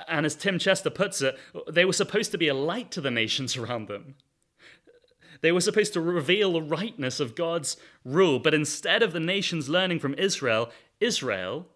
And 0.06 0.26
as 0.26 0.34
Tim 0.34 0.58
Chester 0.58 0.90
puts 0.90 1.22
it, 1.22 1.38
they 1.66 1.86
were 1.86 1.94
supposed 1.94 2.30
to 2.32 2.38
be 2.38 2.48
a 2.48 2.54
light 2.54 2.90
to 2.90 3.00
the 3.00 3.10
nations 3.10 3.56
around 3.56 3.88
them. 3.88 4.16
They 5.40 5.52
were 5.52 5.60
supposed 5.60 5.92
to 5.92 6.00
reveal 6.00 6.52
the 6.52 6.62
rightness 6.62 7.20
of 7.20 7.34
God's 7.34 7.76
rule, 8.04 8.38
but 8.38 8.54
instead 8.54 9.02
of 9.02 9.12
the 9.12 9.20
nations 9.20 9.68
learning 9.68 10.00
from 10.00 10.14
Israel, 10.14 10.70
Israel 11.00 11.66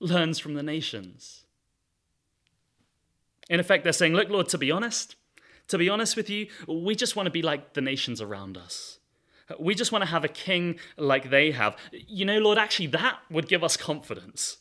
learns 0.00 0.38
from 0.38 0.54
the 0.54 0.62
nations. 0.62 1.44
In 3.48 3.60
effect, 3.60 3.84
they're 3.84 3.92
saying, 3.92 4.14
Look, 4.14 4.28
Lord, 4.28 4.48
to 4.48 4.58
be 4.58 4.70
honest, 4.70 5.16
to 5.68 5.78
be 5.78 5.88
honest 5.88 6.16
with 6.16 6.30
you, 6.30 6.48
we 6.66 6.94
just 6.94 7.16
want 7.16 7.26
to 7.26 7.30
be 7.30 7.42
like 7.42 7.74
the 7.74 7.80
nations 7.80 8.20
around 8.20 8.56
us. 8.56 8.98
We 9.60 9.74
just 9.74 9.92
want 9.92 10.02
to 10.02 10.10
have 10.10 10.24
a 10.24 10.28
king 10.28 10.78
like 10.96 11.30
they 11.30 11.52
have. 11.52 11.76
You 11.92 12.24
know, 12.24 12.38
Lord, 12.38 12.58
actually, 12.58 12.88
that 12.88 13.18
would 13.30 13.48
give 13.48 13.64
us 13.64 13.76
confidence. 13.76 14.58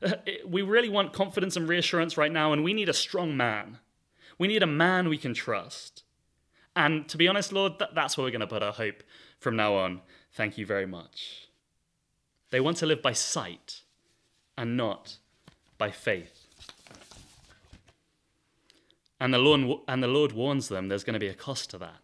We 0.44 0.62
really 0.62 0.88
want 0.88 1.12
confidence 1.12 1.56
and 1.56 1.68
reassurance 1.68 2.16
right 2.16 2.32
now, 2.32 2.52
and 2.52 2.64
we 2.64 2.74
need 2.74 2.88
a 2.88 2.92
strong 2.92 3.36
man. 3.36 3.78
We 4.36 4.48
need 4.48 4.62
a 4.64 4.66
man 4.66 5.08
we 5.08 5.16
can 5.16 5.32
trust. 5.32 6.02
And 6.74 7.08
to 7.08 7.16
be 7.16 7.28
honest, 7.28 7.52
Lord, 7.52 7.74
that's 7.94 8.16
where 8.16 8.24
we're 8.24 8.30
going 8.30 8.40
to 8.40 8.46
put 8.46 8.62
our 8.62 8.72
hope 8.72 9.02
from 9.38 9.56
now 9.56 9.74
on. 9.74 10.00
Thank 10.32 10.56
you 10.56 10.64
very 10.64 10.86
much. 10.86 11.48
They 12.50 12.60
want 12.60 12.78
to 12.78 12.86
live 12.86 13.02
by 13.02 13.12
sight 13.12 13.82
and 14.56 14.76
not 14.76 15.16
by 15.78 15.90
faith. 15.90 16.46
And 19.20 19.32
the 19.32 19.38
Lord, 19.38 19.80
and 19.86 20.02
the 20.02 20.08
Lord 20.08 20.32
warns 20.32 20.68
them 20.68 20.88
there's 20.88 21.04
going 21.04 21.14
to 21.14 21.20
be 21.20 21.28
a 21.28 21.34
cost 21.34 21.70
to 21.70 21.78
that. 21.78 22.00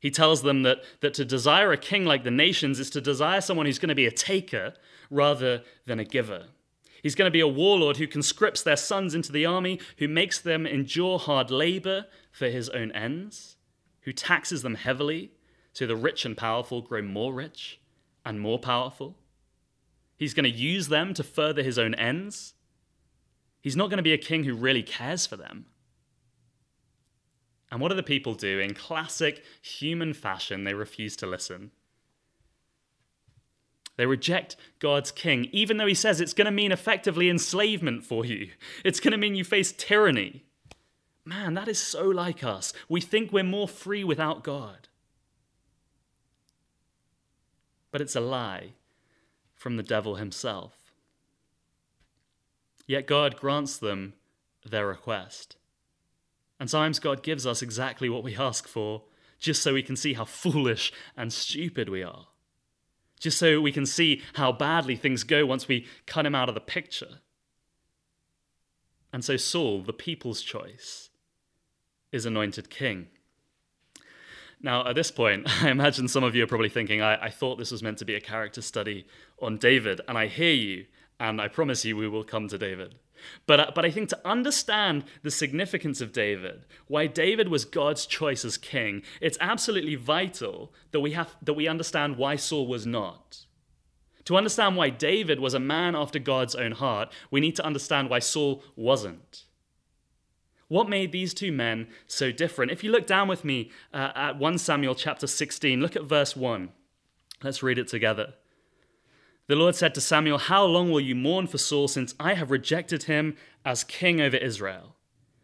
He 0.00 0.10
tells 0.10 0.42
them 0.42 0.62
that, 0.62 0.78
that 1.00 1.12
to 1.14 1.24
desire 1.24 1.72
a 1.72 1.76
king 1.76 2.06
like 2.06 2.24
the 2.24 2.30
nations 2.30 2.80
is 2.80 2.88
to 2.90 3.00
desire 3.00 3.42
someone 3.42 3.66
who's 3.66 3.78
going 3.78 3.90
to 3.90 3.94
be 3.94 4.06
a 4.06 4.10
taker 4.10 4.72
rather 5.10 5.62
than 5.84 6.00
a 6.00 6.04
giver. 6.04 6.46
He's 7.02 7.14
going 7.14 7.26
to 7.26 7.32
be 7.32 7.40
a 7.40 7.48
warlord 7.48 7.98
who 7.98 8.06
conscripts 8.06 8.62
their 8.62 8.76
sons 8.76 9.14
into 9.14 9.32
the 9.32 9.44
army, 9.44 9.78
who 9.98 10.08
makes 10.08 10.38
them 10.38 10.66
endure 10.66 11.18
hard 11.18 11.50
labor 11.50 12.06
for 12.32 12.48
his 12.48 12.70
own 12.70 12.92
ends, 12.92 13.56
who 14.10 14.14
taxes 14.14 14.62
them 14.62 14.74
heavily 14.74 15.30
so 15.72 15.86
the 15.86 15.94
rich 15.94 16.24
and 16.24 16.36
powerful 16.36 16.82
grow 16.82 17.00
more 17.00 17.32
rich 17.32 17.78
and 18.26 18.40
more 18.40 18.58
powerful. 18.58 19.16
He's 20.16 20.34
going 20.34 20.50
to 20.50 20.58
use 20.58 20.88
them 20.88 21.14
to 21.14 21.22
further 21.22 21.62
his 21.62 21.78
own 21.78 21.94
ends. 21.94 22.54
He's 23.60 23.76
not 23.76 23.88
going 23.88 23.98
to 23.98 24.02
be 24.02 24.12
a 24.12 24.18
king 24.18 24.42
who 24.42 24.54
really 24.56 24.82
cares 24.82 25.26
for 25.26 25.36
them. 25.36 25.66
And 27.70 27.80
what 27.80 27.90
do 27.90 27.94
the 27.94 28.02
people 28.02 28.34
do? 28.34 28.58
In 28.58 28.74
classic 28.74 29.44
human 29.62 30.12
fashion, 30.12 30.64
they 30.64 30.74
refuse 30.74 31.14
to 31.18 31.26
listen. 31.28 31.70
They 33.96 34.06
reject 34.06 34.56
God's 34.80 35.12
king, 35.12 35.44
even 35.52 35.76
though 35.76 35.86
he 35.86 35.94
says 35.94 36.20
it's 36.20 36.34
going 36.34 36.46
to 36.46 36.50
mean 36.50 36.72
effectively 36.72 37.30
enslavement 37.30 38.04
for 38.04 38.24
you. 38.24 38.50
It's 38.84 38.98
going 38.98 39.12
to 39.12 39.18
mean 39.18 39.36
you 39.36 39.44
face 39.44 39.70
tyranny. 39.70 40.46
Man, 41.30 41.54
that 41.54 41.68
is 41.68 41.78
so 41.78 42.08
like 42.08 42.42
us. 42.42 42.72
We 42.88 43.00
think 43.00 43.32
we're 43.32 43.44
more 43.44 43.68
free 43.68 44.02
without 44.02 44.42
God. 44.42 44.88
But 47.92 48.00
it's 48.00 48.16
a 48.16 48.20
lie 48.20 48.72
from 49.54 49.76
the 49.76 49.84
devil 49.84 50.16
himself. 50.16 50.92
Yet 52.84 53.06
God 53.06 53.36
grants 53.36 53.78
them 53.78 54.14
their 54.68 54.88
request. 54.88 55.54
And 56.58 56.68
sometimes 56.68 56.98
God 56.98 57.22
gives 57.22 57.46
us 57.46 57.62
exactly 57.62 58.08
what 58.08 58.24
we 58.24 58.34
ask 58.36 58.66
for, 58.66 59.04
just 59.38 59.62
so 59.62 59.74
we 59.74 59.84
can 59.84 59.94
see 59.94 60.14
how 60.14 60.24
foolish 60.24 60.92
and 61.16 61.32
stupid 61.32 61.88
we 61.88 62.02
are. 62.02 62.26
Just 63.20 63.38
so 63.38 63.60
we 63.60 63.70
can 63.70 63.86
see 63.86 64.20
how 64.32 64.50
badly 64.50 64.96
things 64.96 65.22
go 65.22 65.46
once 65.46 65.68
we 65.68 65.86
cut 66.06 66.26
him 66.26 66.34
out 66.34 66.48
of 66.48 66.56
the 66.56 66.60
picture. 66.60 67.20
And 69.12 69.24
so 69.24 69.36
Saul, 69.36 69.82
the 69.82 69.92
people's 69.92 70.42
choice, 70.42 71.09
is 72.12 72.26
anointed 72.26 72.70
king. 72.70 73.08
Now, 74.62 74.86
at 74.86 74.94
this 74.94 75.10
point, 75.10 75.46
I 75.62 75.70
imagine 75.70 76.08
some 76.08 76.24
of 76.24 76.34
you 76.34 76.44
are 76.44 76.48
probably 76.48 76.68
thinking, 76.68 77.00
I, 77.00 77.26
I, 77.26 77.30
thought 77.30 77.58
this 77.58 77.70
was 77.70 77.82
meant 77.82 77.98
to 77.98 78.04
be 78.04 78.14
a 78.14 78.20
character 78.20 78.62
study 78.62 79.06
on 79.40 79.56
David, 79.56 80.00
and 80.06 80.18
I 80.18 80.26
hear 80.26 80.52
you, 80.52 80.86
and 81.18 81.40
I 81.40 81.48
promise 81.48 81.84
you 81.84 81.96
we 81.96 82.08
will 82.08 82.24
come 82.24 82.48
to 82.48 82.58
David. 82.58 82.94
But, 83.46 83.60
uh, 83.60 83.70
but 83.74 83.84
I 83.84 83.90
think 83.90 84.08
to 84.10 84.20
understand 84.24 85.04
the 85.22 85.30
significance 85.30 86.00
of 86.00 86.12
David, 86.12 86.64
why 86.86 87.06
David 87.06 87.48
was 87.48 87.64
God's 87.64 88.06
choice 88.06 88.44
as 88.44 88.56
king, 88.56 89.02
it's 89.20 89.38
absolutely 89.40 89.94
vital 89.94 90.72
that 90.92 91.00
we, 91.00 91.12
have, 91.12 91.36
that 91.42 91.54
we 91.54 91.68
understand 91.68 92.16
why 92.16 92.36
Saul 92.36 92.66
was 92.66 92.86
not. 92.86 93.44
To 94.24 94.36
understand 94.36 94.76
why 94.76 94.90
David 94.90 95.40
was 95.40 95.54
a 95.54 95.60
man 95.60 95.96
after 95.96 96.18
God's 96.18 96.54
own 96.54 96.72
heart, 96.72 97.10
we 97.30 97.40
need 97.40 97.56
to 97.56 97.64
understand 97.64 98.08
why 98.10 98.20
Saul 98.20 98.62
wasn't. 98.76 99.44
What 100.70 100.88
made 100.88 101.10
these 101.10 101.34
two 101.34 101.50
men 101.50 101.88
so 102.06 102.30
different? 102.30 102.70
If 102.70 102.84
you 102.84 102.92
look 102.92 103.04
down 103.04 103.26
with 103.26 103.44
me 103.44 103.72
uh, 103.92 104.12
at 104.14 104.38
1 104.38 104.56
Samuel 104.58 104.94
chapter 104.94 105.26
16, 105.26 105.80
look 105.80 105.96
at 105.96 106.04
verse 106.04 106.36
1. 106.36 106.68
Let's 107.42 107.60
read 107.60 107.76
it 107.76 107.88
together. 107.88 108.34
The 109.48 109.56
Lord 109.56 109.74
said 109.74 109.96
to 109.96 110.00
Samuel, 110.00 110.38
How 110.38 110.64
long 110.64 110.92
will 110.92 111.00
you 111.00 111.16
mourn 111.16 111.48
for 111.48 111.58
Saul, 111.58 111.88
since 111.88 112.14
I 112.20 112.34
have 112.34 112.52
rejected 112.52 113.02
him 113.02 113.36
as 113.64 113.82
king 113.82 114.20
over 114.20 114.36
Israel? 114.36 114.94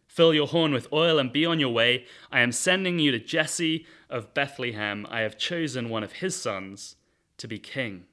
Fill 0.07 0.33
your 0.33 0.47
horn 0.47 0.73
with 0.73 0.93
oil 0.93 1.19
and 1.19 1.33
be 1.33 1.45
on 1.45 1.59
your 1.59 1.71
way. 1.71 2.05
I 2.31 2.39
am 2.39 2.53
sending 2.53 3.01
you 3.01 3.11
to 3.11 3.19
Jesse 3.19 3.85
of 4.09 4.33
Bethlehem. 4.33 5.09
I 5.11 5.23
have 5.23 5.37
chosen 5.37 5.89
one 5.89 6.05
of 6.05 6.13
his 6.13 6.41
sons 6.41 6.95
to 7.39 7.49
be 7.49 7.59
king. 7.59 8.05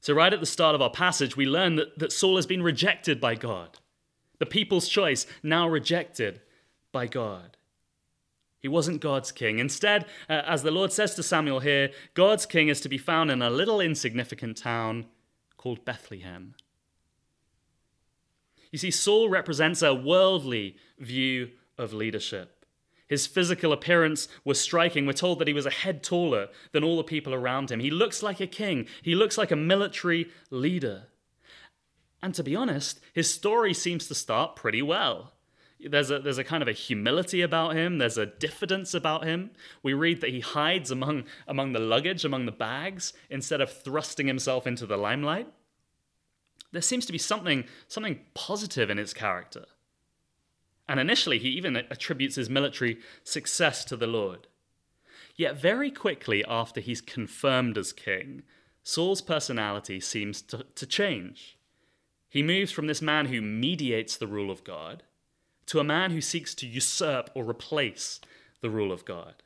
So, 0.00 0.14
right 0.14 0.34
at 0.34 0.40
the 0.40 0.46
start 0.46 0.74
of 0.74 0.82
our 0.82 0.90
passage, 0.90 1.36
we 1.36 1.46
learn 1.46 1.76
that, 1.76 1.96
that 2.00 2.10
Saul 2.10 2.34
has 2.34 2.46
been 2.46 2.64
rejected 2.64 3.20
by 3.20 3.36
God. 3.36 3.78
The 4.40 4.46
people's 4.46 4.88
choice, 4.88 5.26
now 5.44 5.68
rejected 5.68 6.40
by 6.90 7.06
God. 7.06 7.56
He 8.58 8.68
wasn't 8.68 9.00
God's 9.00 9.32
king. 9.32 9.58
Instead, 9.58 10.06
uh, 10.28 10.42
as 10.46 10.62
the 10.62 10.70
Lord 10.70 10.92
says 10.92 11.14
to 11.14 11.22
Samuel 11.22 11.60
here, 11.60 11.90
God's 12.14 12.46
king 12.46 12.68
is 12.68 12.80
to 12.80 12.88
be 12.88 12.98
found 12.98 13.30
in 13.30 13.40
a 13.40 13.48
little 13.50 13.80
insignificant 13.80 14.56
town 14.56 15.06
called 15.56 15.84
Bethlehem. 15.84 16.54
You 18.72 18.78
see, 18.78 18.90
Saul 18.90 19.28
represents 19.28 19.82
a 19.82 19.94
worldly 19.94 20.76
view 20.98 21.50
of 21.78 21.92
leadership. 21.92 22.64
His 23.08 23.26
physical 23.26 23.72
appearance 23.72 24.28
was 24.44 24.60
striking. 24.60 25.04
We're 25.04 25.14
told 25.14 25.38
that 25.38 25.48
he 25.48 25.54
was 25.54 25.66
a 25.66 25.70
head 25.70 26.02
taller 26.02 26.48
than 26.72 26.84
all 26.84 26.96
the 26.96 27.02
people 27.02 27.34
around 27.34 27.70
him. 27.70 27.80
He 27.80 27.90
looks 27.90 28.22
like 28.22 28.40
a 28.40 28.46
king, 28.46 28.86
he 29.02 29.14
looks 29.14 29.36
like 29.36 29.50
a 29.50 29.56
military 29.56 30.30
leader. 30.50 31.08
And 32.22 32.34
to 32.34 32.42
be 32.42 32.56
honest, 32.56 33.00
his 33.12 33.32
story 33.32 33.72
seems 33.72 34.06
to 34.08 34.14
start 34.14 34.56
pretty 34.56 34.82
well. 34.82 35.32
There's 35.82 36.10
a, 36.10 36.18
there's 36.18 36.38
a 36.38 36.44
kind 36.44 36.62
of 36.62 36.68
a 36.68 36.72
humility 36.72 37.40
about 37.40 37.74
him, 37.74 37.96
there's 37.96 38.18
a 38.18 38.26
diffidence 38.26 38.92
about 38.92 39.24
him. 39.24 39.50
We 39.82 39.94
read 39.94 40.20
that 40.20 40.30
he 40.30 40.40
hides 40.40 40.90
among, 40.90 41.24
among 41.48 41.72
the 41.72 41.78
luggage, 41.78 42.24
among 42.24 42.44
the 42.44 42.52
bags, 42.52 43.14
instead 43.30 43.62
of 43.62 43.72
thrusting 43.72 44.26
himself 44.26 44.66
into 44.66 44.84
the 44.84 44.98
limelight. 44.98 45.48
There 46.72 46.82
seems 46.82 47.06
to 47.06 47.12
be 47.12 47.18
something, 47.18 47.64
something 47.88 48.20
positive 48.34 48.90
in 48.90 48.98
his 48.98 49.14
character. 49.14 49.64
And 50.86 51.00
initially, 51.00 51.38
he 51.38 51.48
even 51.50 51.76
attributes 51.76 52.36
his 52.36 52.50
military 52.50 52.98
success 53.24 53.84
to 53.86 53.96
the 53.96 54.06
Lord. 54.06 54.48
Yet, 55.36 55.56
very 55.56 55.90
quickly 55.90 56.44
after 56.46 56.80
he's 56.80 57.00
confirmed 57.00 57.78
as 57.78 57.92
king, 57.92 58.42
Saul's 58.82 59.22
personality 59.22 60.00
seems 60.00 60.42
to, 60.42 60.66
to 60.74 60.86
change. 60.86 61.56
He 62.30 62.42
moves 62.42 62.70
from 62.70 62.86
this 62.86 63.02
man 63.02 63.26
who 63.26 63.42
mediates 63.42 64.16
the 64.16 64.28
rule 64.28 64.50
of 64.50 64.64
God 64.64 65.02
to 65.66 65.80
a 65.80 65.84
man 65.84 66.12
who 66.12 66.20
seeks 66.20 66.54
to 66.54 66.66
usurp 66.66 67.28
or 67.34 67.44
replace 67.44 68.20
the 68.60 68.70
rule 68.70 68.92
of 68.92 69.04
God. 69.04 69.42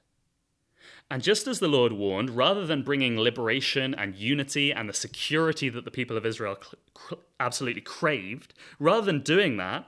And 1.10 1.22
just 1.22 1.46
as 1.46 1.60
the 1.60 1.68
Lord 1.68 1.92
warned, 1.92 2.30
rather 2.30 2.66
than 2.66 2.82
bringing 2.82 3.18
liberation 3.18 3.94
and 3.94 4.14
unity 4.14 4.70
and 4.72 4.88
the 4.88 4.94
security 4.94 5.68
that 5.70 5.84
the 5.84 5.90
people 5.90 6.16
of 6.16 6.26
Israel 6.26 6.58
absolutely 7.40 7.80
craved, 7.80 8.52
rather 8.78 9.06
than 9.06 9.20
doing 9.20 9.56
that, 9.56 9.86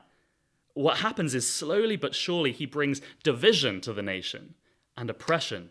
what 0.73 0.99
happens 0.99 1.35
is 1.35 1.51
slowly 1.51 1.97
but 1.97 2.15
surely 2.15 2.53
he 2.53 2.67
brings 2.67 3.01
division 3.23 3.81
to 3.83 3.93
the 3.93 4.03
nation 4.03 4.55
and 4.97 5.11
oppression. 5.11 5.71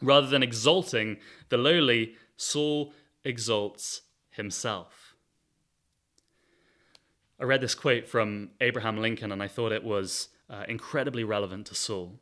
Rather 0.00 0.26
than 0.26 0.42
exalting 0.42 1.18
the 1.48 1.56
lowly, 1.56 2.14
Saul 2.36 2.92
exalts 3.24 4.02
himself. 4.30 5.03
I 7.40 7.44
read 7.44 7.60
this 7.60 7.74
quote 7.74 8.06
from 8.08 8.50
Abraham 8.60 8.98
Lincoln 8.98 9.32
and 9.32 9.42
I 9.42 9.48
thought 9.48 9.72
it 9.72 9.84
was 9.84 10.28
uh, 10.48 10.64
incredibly 10.68 11.24
relevant 11.24 11.66
to 11.66 11.74
Saul. 11.74 12.20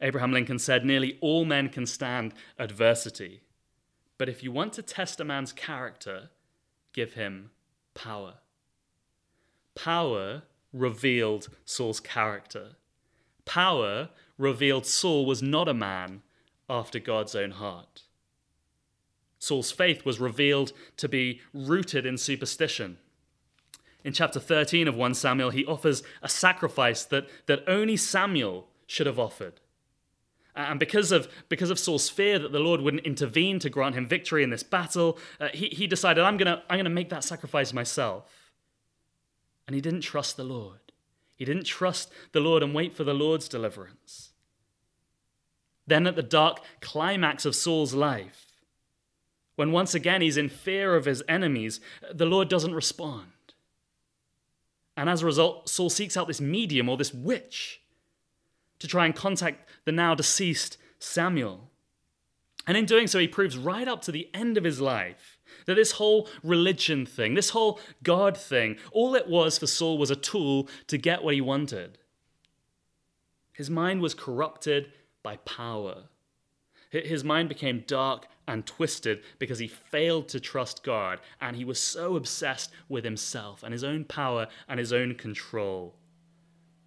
Abraham 0.00 0.32
Lincoln 0.32 0.58
said, 0.58 0.84
Nearly 0.84 1.18
all 1.20 1.44
men 1.44 1.68
can 1.68 1.86
stand 1.86 2.32
adversity, 2.58 3.40
but 4.18 4.28
if 4.28 4.42
you 4.42 4.52
want 4.52 4.72
to 4.74 4.82
test 4.82 5.20
a 5.20 5.24
man's 5.24 5.52
character, 5.52 6.30
give 6.92 7.14
him 7.14 7.50
power. 7.94 8.34
Power 9.74 10.42
revealed 10.72 11.48
Saul's 11.64 12.00
character. 12.00 12.76
Power 13.44 14.10
revealed 14.38 14.86
Saul 14.86 15.26
was 15.26 15.42
not 15.42 15.68
a 15.68 15.74
man 15.74 16.22
after 16.68 16.98
God's 16.98 17.34
own 17.34 17.52
heart. 17.52 18.02
Saul's 19.38 19.72
faith 19.72 20.04
was 20.04 20.20
revealed 20.20 20.72
to 20.98 21.08
be 21.08 21.40
rooted 21.52 22.06
in 22.06 22.18
superstition. 22.18 22.98
In 24.04 24.12
chapter 24.12 24.40
13 24.40 24.88
of 24.88 24.94
1 24.94 25.14
Samuel, 25.14 25.50
he 25.50 25.66
offers 25.66 26.02
a 26.22 26.28
sacrifice 26.28 27.04
that, 27.04 27.28
that 27.46 27.62
only 27.66 27.96
Samuel 27.96 28.68
should 28.86 29.06
have 29.06 29.18
offered. 29.18 29.60
And 30.56 30.80
because 30.80 31.12
of, 31.12 31.28
because 31.48 31.70
of 31.70 31.78
Saul's 31.78 32.08
fear 32.08 32.38
that 32.38 32.52
the 32.52 32.58
Lord 32.58 32.80
wouldn't 32.80 33.06
intervene 33.06 33.58
to 33.60 33.70
grant 33.70 33.94
him 33.94 34.06
victory 34.06 34.42
in 34.42 34.50
this 34.50 34.62
battle, 34.62 35.18
uh, 35.38 35.48
he, 35.52 35.68
he 35.68 35.86
decided, 35.86 36.24
I'm 36.24 36.36
going 36.36 36.46
to 36.46 36.62
I'm 36.68 36.76
going 36.76 36.84
to 36.84 36.90
make 36.90 37.10
that 37.10 37.24
sacrifice 37.24 37.72
myself. 37.72 38.52
And 39.66 39.74
he 39.74 39.80
didn't 39.80 40.00
trust 40.00 40.36
the 40.36 40.44
Lord. 40.44 40.80
He 41.36 41.44
didn't 41.44 41.64
trust 41.64 42.10
the 42.32 42.40
Lord 42.40 42.62
and 42.62 42.74
wait 42.74 42.94
for 42.94 43.04
the 43.04 43.14
Lord's 43.14 43.48
deliverance. 43.48 44.30
Then, 45.86 46.06
at 46.06 46.16
the 46.16 46.22
dark 46.22 46.60
climax 46.80 47.44
of 47.46 47.54
Saul's 47.54 47.94
life, 47.94 48.46
when 49.56 49.72
once 49.72 49.94
again 49.94 50.20
he's 50.20 50.36
in 50.36 50.48
fear 50.48 50.96
of 50.96 51.04
his 51.04 51.22
enemies, 51.28 51.80
the 52.12 52.26
Lord 52.26 52.48
doesn't 52.48 52.74
respond. 52.74 53.28
And 54.96 55.08
as 55.08 55.22
a 55.22 55.26
result, 55.26 55.68
Saul 55.68 55.90
seeks 55.90 56.16
out 56.16 56.26
this 56.26 56.40
medium 56.40 56.88
or 56.88 56.96
this 56.96 57.14
witch 57.14 57.80
to 58.78 58.86
try 58.86 59.06
and 59.06 59.14
contact 59.14 59.68
the 59.84 59.92
now 59.92 60.14
deceased 60.14 60.76
Samuel. 60.98 61.70
And 62.66 62.76
in 62.76 62.84
doing 62.84 63.06
so, 63.06 63.18
he 63.18 63.28
proves 63.28 63.56
right 63.56 63.88
up 63.88 64.02
to 64.02 64.12
the 64.12 64.28
end 64.34 64.58
of 64.58 64.64
his 64.64 64.80
life 64.80 65.38
that 65.66 65.74
this 65.74 65.92
whole 65.92 66.28
religion 66.42 67.06
thing, 67.06 67.34
this 67.34 67.50
whole 67.50 67.80
God 68.02 68.36
thing, 68.36 68.76
all 68.92 69.14
it 69.14 69.28
was 69.28 69.58
for 69.58 69.66
Saul 69.66 69.98
was 69.98 70.10
a 70.10 70.16
tool 70.16 70.68
to 70.88 70.98
get 70.98 71.22
what 71.22 71.34
he 71.34 71.40
wanted. 71.40 71.98
His 73.52 73.70
mind 73.70 74.00
was 74.00 74.14
corrupted 74.14 74.92
by 75.22 75.36
power. 75.38 76.04
His 76.90 77.24
mind 77.24 77.48
became 77.48 77.84
dark 77.86 78.26
and 78.50 78.66
twisted 78.66 79.22
because 79.38 79.60
he 79.60 79.68
failed 79.68 80.28
to 80.28 80.40
trust 80.40 80.82
God 80.82 81.20
and 81.40 81.54
he 81.54 81.64
was 81.64 81.78
so 81.78 82.16
obsessed 82.16 82.72
with 82.88 83.04
himself 83.04 83.62
and 83.62 83.72
his 83.72 83.84
own 83.84 84.04
power 84.04 84.48
and 84.68 84.80
his 84.80 84.92
own 84.92 85.14
control. 85.14 85.94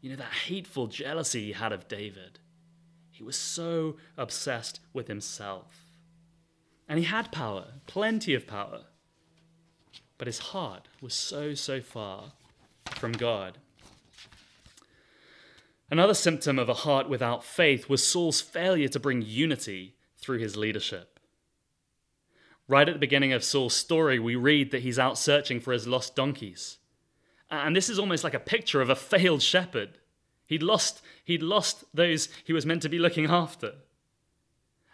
You 0.02 0.10
know, 0.10 0.17
that 0.17 0.34
hateful 0.34 0.88
jealousy 0.88 1.45
he 1.45 1.52
had 1.54 1.71
of 1.71 1.88
David. 1.88 2.39
He 3.12 3.23
was 3.23 3.38
so 3.38 3.95
obsessed 4.17 4.82
with 4.91 5.08
himself. 5.08 5.86
And 6.89 6.99
he 6.99 7.06
had 7.06 7.32
power, 7.32 7.67
plenty 7.88 8.34
of 8.34 8.45
power. 8.45 8.82
But 10.17 10.28
his 10.28 10.39
heart 10.39 10.89
was 11.02 11.13
so, 11.13 11.54
so 11.54 11.80
far 11.80 12.34
from 12.95 13.13
God. 13.13 13.58
Another 15.89 16.13
symptom 16.13 16.60
of 16.60 16.67
a 16.67 16.73
heart 16.73 17.08
without 17.08 17.45
faith 17.45 17.88
was 17.88 18.06
Saul's 18.06 18.41
failure 18.41 18.89
to 18.89 18.99
bring 18.99 19.21
unity 19.21 19.95
through 20.17 20.39
his 20.39 20.58
leadership. 20.58 21.12
Right 22.67 22.88
at 22.88 22.95
the 22.95 22.99
beginning 22.99 23.34
of 23.34 23.43
Saul's 23.43 23.73
story, 23.73 24.19
we 24.19 24.36
read 24.36 24.71
that 24.71 24.84
he's 24.84 24.99
out 24.99 25.17
searching 25.17 25.60
for 25.60 25.73
his 25.73 25.88
lost 25.88 26.15
donkeys. 26.15 26.78
And 27.52 27.76
this 27.76 27.89
is 27.89 27.99
almost 27.99 28.23
like 28.23 28.34
a 28.34 28.39
picture 28.39 28.82
of 28.82 28.89
a 28.89 28.95
failed 28.95 29.41
shepherd. 29.41 29.97
He'd 30.45 30.63
lost, 30.63 31.02
he'd 31.23 31.43
lost 31.43 31.84
those 31.93 32.30
he 32.43 32.54
was 32.54 32.65
meant 32.65 32.82
to 32.84 32.89
be 32.89 32.99
looking 32.99 33.26
after. 33.26 33.73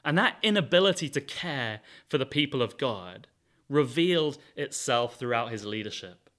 And 0.04 0.18
that 0.18 0.38
inability 0.42 1.10
to 1.10 1.22
care 1.22 1.82
for 2.08 2.18
the 2.18 2.26
people 2.26 2.62
of 2.62 2.78
God 2.78 3.28
revealed 3.68 4.38
itself 4.56 5.16
throughout 5.16 5.52
his 5.52 5.66
leadership. 5.66 6.30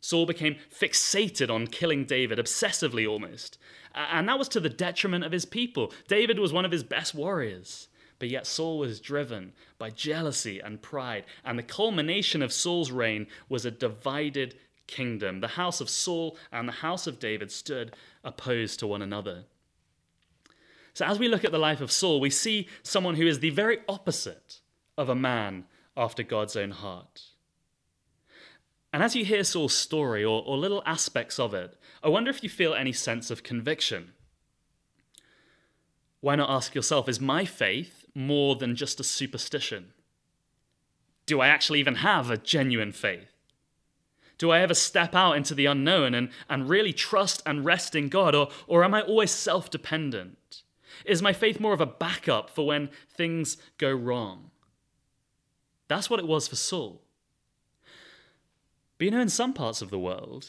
Saul 0.00 0.26
became 0.26 0.56
fixated 0.72 1.50
on 1.50 1.66
killing 1.66 2.04
David, 2.04 2.38
obsessively 2.38 3.08
almost. 3.08 3.58
And 3.94 4.28
that 4.28 4.38
was 4.38 4.48
to 4.50 4.60
the 4.60 4.68
detriment 4.68 5.24
of 5.24 5.32
his 5.32 5.44
people. 5.44 5.92
David 6.06 6.38
was 6.38 6.52
one 6.52 6.64
of 6.64 6.70
his 6.70 6.84
best 6.84 7.14
warriors. 7.14 7.88
But 8.18 8.30
yet 8.30 8.46
Saul 8.46 8.78
was 8.78 9.00
driven 9.00 9.52
by 9.78 9.90
jealousy 9.90 10.60
and 10.60 10.80
pride. 10.80 11.24
And 11.44 11.58
the 11.58 11.62
culmination 11.62 12.42
of 12.42 12.52
Saul's 12.52 12.90
reign 12.90 13.26
was 13.48 13.66
a 13.66 13.70
divided 13.70 14.54
kingdom. 14.86 15.40
The 15.40 15.48
house 15.48 15.80
of 15.80 15.90
Saul 15.90 16.36
and 16.50 16.68
the 16.68 16.72
house 16.72 17.06
of 17.06 17.18
David 17.18 17.50
stood 17.50 17.94
opposed 18.24 18.78
to 18.80 18.86
one 18.86 19.02
another. 19.02 19.44
So, 20.94 21.04
as 21.04 21.18
we 21.18 21.28
look 21.28 21.44
at 21.44 21.52
the 21.52 21.58
life 21.58 21.82
of 21.82 21.92
Saul, 21.92 22.20
we 22.20 22.30
see 22.30 22.68
someone 22.82 23.16
who 23.16 23.26
is 23.26 23.40
the 23.40 23.50
very 23.50 23.80
opposite 23.86 24.60
of 24.96 25.10
a 25.10 25.14
man 25.14 25.64
after 25.94 26.22
God's 26.22 26.56
own 26.56 26.70
heart. 26.70 27.22
And 28.94 29.02
as 29.02 29.14
you 29.14 29.22
hear 29.22 29.44
Saul's 29.44 29.74
story 29.74 30.24
or, 30.24 30.42
or 30.46 30.56
little 30.56 30.82
aspects 30.86 31.38
of 31.38 31.52
it, 31.52 31.76
I 32.02 32.08
wonder 32.08 32.30
if 32.30 32.42
you 32.42 32.48
feel 32.48 32.72
any 32.72 32.92
sense 32.92 33.30
of 33.30 33.42
conviction. 33.42 34.12
Why 36.20 36.34
not 36.34 36.48
ask 36.48 36.74
yourself, 36.74 37.08
is 37.08 37.20
my 37.20 37.44
faith 37.44 38.05
more 38.16 38.56
than 38.56 38.74
just 38.74 38.98
a 38.98 39.04
superstition? 39.04 39.92
Do 41.26 41.40
I 41.40 41.48
actually 41.48 41.80
even 41.80 41.96
have 41.96 42.30
a 42.30 42.36
genuine 42.36 42.92
faith? 42.92 43.32
Do 44.38 44.50
I 44.50 44.60
ever 44.60 44.74
step 44.74 45.14
out 45.14 45.36
into 45.36 45.54
the 45.54 45.66
unknown 45.66 46.14
and, 46.14 46.30
and 46.48 46.68
really 46.68 46.92
trust 46.92 47.42
and 47.46 47.64
rest 47.64 47.94
in 47.94 48.08
God? 48.08 48.34
Or, 48.34 48.48
or 48.66 48.84
am 48.84 48.94
I 48.94 49.02
always 49.02 49.30
self 49.30 49.70
dependent? 49.70 50.62
Is 51.04 51.22
my 51.22 51.32
faith 51.32 51.60
more 51.60 51.74
of 51.74 51.80
a 51.80 51.86
backup 51.86 52.50
for 52.50 52.66
when 52.66 52.90
things 53.10 53.56
go 53.78 53.92
wrong? 53.92 54.50
That's 55.88 56.10
what 56.10 56.20
it 56.20 56.26
was 56.26 56.48
for 56.48 56.56
Saul. 56.56 57.02
But 58.98 59.04
you 59.04 59.10
know, 59.10 59.20
in 59.20 59.28
some 59.28 59.52
parts 59.52 59.82
of 59.82 59.90
the 59.90 59.98
world, 59.98 60.48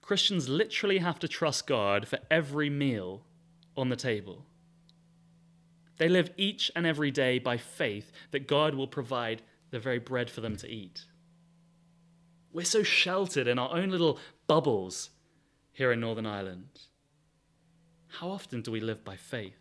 Christians 0.00 0.48
literally 0.48 0.98
have 0.98 1.18
to 1.20 1.28
trust 1.28 1.66
God 1.66 2.08
for 2.08 2.18
every 2.30 2.70
meal 2.70 3.24
on 3.76 3.88
the 3.88 3.96
table. 3.96 4.46
They 6.02 6.08
live 6.08 6.32
each 6.36 6.68
and 6.74 6.84
every 6.84 7.12
day 7.12 7.38
by 7.38 7.56
faith 7.56 8.10
that 8.32 8.48
God 8.48 8.74
will 8.74 8.88
provide 8.88 9.40
the 9.70 9.78
very 9.78 10.00
bread 10.00 10.28
for 10.28 10.40
them 10.40 10.56
to 10.56 10.68
eat. 10.68 11.04
We're 12.52 12.64
so 12.64 12.82
sheltered 12.82 13.46
in 13.46 13.56
our 13.56 13.72
own 13.72 13.90
little 13.90 14.18
bubbles 14.48 15.10
here 15.70 15.92
in 15.92 16.00
Northern 16.00 16.26
Ireland. 16.26 16.80
How 18.18 18.30
often 18.30 18.62
do 18.62 18.72
we 18.72 18.80
live 18.80 19.04
by 19.04 19.14
faith? 19.14 19.60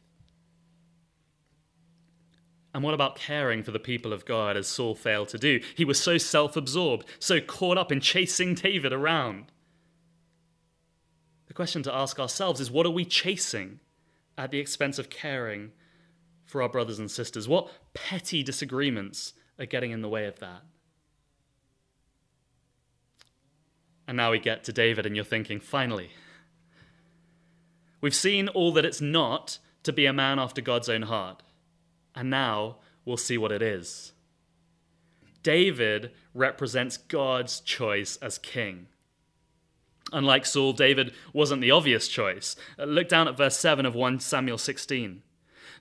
And 2.73 2.83
what 2.83 2.95
about 2.95 3.17
caring 3.17 3.61
for 3.61 3.69
the 3.69 3.77
people 3.77 4.11
of 4.11 4.25
God 4.25 4.57
as 4.57 4.67
Saul 4.67 4.95
failed 4.95 5.29
to 5.29 5.37
do? 5.37 5.61
He 5.75 5.85
was 5.85 5.99
so 5.99 6.17
self 6.17 6.57
absorbed, 6.57 7.05
so 7.19 7.39
caught 7.39 7.77
up 7.77 7.91
in 7.91 7.99
chasing 7.99 8.55
David 8.55 8.93
around. 8.93 9.51
The 11.45 11.53
question 11.53 11.83
to 11.83 11.93
ask 11.93 12.19
ourselves 12.19 12.59
is 12.59 12.71
what 12.71 12.87
are 12.87 12.89
we 12.89 13.05
chasing 13.05 13.79
at 14.39 14.49
the 14.49 14.57
expense 14.57 14.97
of 14.97 15.11
caring 15.11 15.73
for 16.51 16.61
our 16.61 16.69
brothers 16.69 16.99
and 16.99 17.09
sisters? 17.09 17.47
What 17.47 17.71
petty 17.93 18.43
disagreements 18.43 19.33
are 19.57 19.65
getting 19.65 19.91
in 19.91 20.01
the 20.01 20.09
way 20.09 20.25
of 20.25 20.39
that? 20.39 20.63
And 24.05 24.17
now 24.17 24.31
we 24.31 24.39
get 24.39 24.65
to 24.65 24.73
David, 24.73 25.05
and 25.05 25.15
you're 25.15 25.23
thinking, 25.23 25.61
finally, 25.61 26.09
we've 28.01 28.13
seen 28.13 28.49
all 28.49 28.73
that 28.73 28.83
it's 28.83 28.99
not 28.99 29.59
to 29.83 29.93
be 29.93 30.05
a 30.05 30.11
man 30.11 30.39
after 30.39 30.61
God's 30.61 30.89
own 30.89 31.03
heart. 31.03 31.41
And 32.13 32.29
now 32.29 32.77
we'll 33.05 33.15
see 33.15 33.37
what 33.37 33.53
it 33.53 33.61
is. 33.61 34.11
David 35.43 36.11
represents 36.33 36.97
God's 36.97 37.61
choice 37.61 38.17
as 38.17 38.37
king. 38.37 38.87
Unlike 40.11 40.45
Saul, 40.45 40.73
David 40.73 41.13
wasn't 41.31 41.61
the 41.61 41.71
obvious 41.71 42.09
choice. 42.09 42.57
Look 42.77 43.07
down 43.07 43.29
at 43.29 43.37
verse 43.37 43.55
7 43.55 43.85
of 43.85 43.95
1 43.95 44.19
Samuel 44.19 44.57
16. 44.57 45.23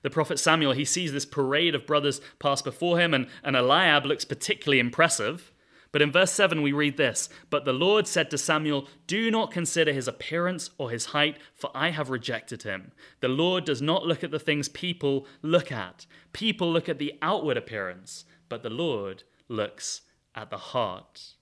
The 0.01 0.09
prophet 0.09 0.39
Samuel, 0.39 0.73
he 0.73 0.85
sees 0.85 1.11
this 1.11 1.25
parade 1.25 1.75
of 1.75 1.85
brothers 1.85 2.21
pass 2.39 2.61
before 2.61 2.99
him, 2.99 3.13
and, 3.13 3.27
and 3.43 3.55
Eliab 3.55 4.05
looks 4.05 4.25
particularly 4.25 4.79
impressive. 4.79 5.51
But 5.91 6.01
in 6.01 6.11
verse 6.11 6.31
7, 6.31 6.61
we 6.61 6.71
read 6.71 6.97
this 6.97 7.29
But 7.49 7.65
the 7.65 7.73
Lord 7.73 8.07
said 8.07 8.31
to 8.31 8.37
Samuel, 8.37 8.87
Do 9.07 9.29
not 9.29 9.51
consider 9.51 9.91
his 9.91 10.07
appearance 10.07 10.69
or 10.77 10.89
his 10.89 11.07
height, 11.07 11.37
for 11.53 11.69
I 11.75 11.89
have 11.89 12.09
rejected 12.09 12.63
him. 12.63 12.93
The 13.19 13.27
Lord 13.27 13.65
does 13.65 13.81
not 13.81 14.05
look 14.05 14.23
at 14.23 14.31
the 14.31 14.39
things 14.39 14.69
people 14.69 15.27
look 15.41 15.71
at. 15.71 16.05
People 16.33 16.71
look 16.71 16.87
at 16.87 16.97
the 16.97 17.13
outward 17.21 17.57
appearance, 17.57 18.25
but 18.49 18.63
the 18.63 18.69
Lord 18.69 19.23
looks 19.49 20.01
at 20.33 20.49
the 20.49 20.57
heart. 20.57 21.35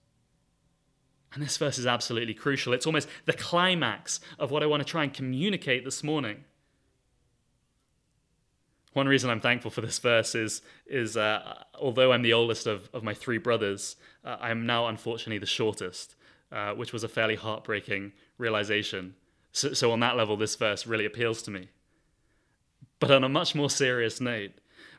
And 1.31 1.43
this 1.43 1.57
verse 1.57 1.77
is 1.77 1.85
absolutely 1.85 2.33
crucial. 2.33 2.73
It's 2.73 2.87
almost 2.87 3.07
the 3.25 3.33
climax 3.33 4.19
of 4.39 4.49
what 4.49 4.63
I 4.63 4.65
want 4.65 4.81
to 4.81 4.89
try 4.89 5.03
and 5.03 5.13
communicate 5.13 5.85
this 5.85 6.03
morning. 6.03 6.45
One 8.93 9.07
reason 9.07 9.29
I'm 9.29 9.39
thankful 9.39 9.71
for 9.71 9.81
this 9.81 9.99
verse 9.99 10.33
is, 10.33 10.61
is 10.87 11.15
uh, 11.15 11.63
although 11.79 12.11
I'm 12.11 12.23
the 12.23 12.33
oldest 12.33 12.65
of, 12.65 12.89
of 12.93 13.03
my 13.03 13.13
three 13.13 13.37
brothers, 13.37 13.95
uh, 14.25 14.37
I'm 14.39 14.65
now 14.65 14.87
unfortunately 14.87 15.37
the 15.37 15.45
shortest, 15.45 16.15
uh, 16.51 16.73
which 16.73 16.91
was 16.91 17.03
a 17.03 17.07
fairly 17.07 17.35
heartbreaking 17.35 18.13
realization. 18.37 19.15
So, 19.51 19.73
so, 19.73 19.91
on 19.91 19.99
that 19.99 20.15
level, 20.17 20.37
this 20.37 20.55
verse 20.55 20.87
really 20.87 21.05
appeals 21.05 21.41
to 21.43 21.51
me. 21.51 21.69
But 22.99 23.11
on 23.11 23.23
a 23.23 23.29
much 23.29 23.55
more 23.55 23.69
serious 23.69 24.19
note, 24.19 24.51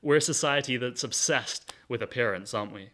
we're 0.02 0.16
a 0.16 0.20
society 0.20 0.76
that's 0.76 1.04
obsessed 1.04 1.72
with 1.88 2.02
appearance, 2.02 2.54
aren't 2.54 2.72
we? 2.72 2.90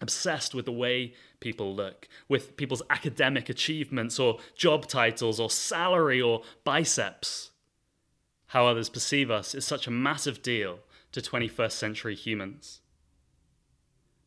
Obsessed 0.00 0.54
with 0.54 0.64
the 0.64 0.72
way 0.72 1.14
people 1.40 1.74
look, 1.74 2.08
with 2.28 2.56
people's 2.56 2.82
academic 2.90 3.48
achievements 3.48 4.18
or 4.18 4.38
job 4.56 4.86
titles 4.86 5.38
or 5.38 5.50
salary 5.50 6.20
or 6.20 6.42
biceps. 6.64 7.50
How 8.48 8.66
others 8.66 8.88
perceive 8.88 9.30
us 9.30 9.54
is 9.54 9.66
such 9.66 9.86
a 9.86 9.90
massive 9.90 10.42
deal 10.42 10.80
to 11.12 11.20
21st 11.20 11.72
century 11.72 12.14
humans. 12.14 12.80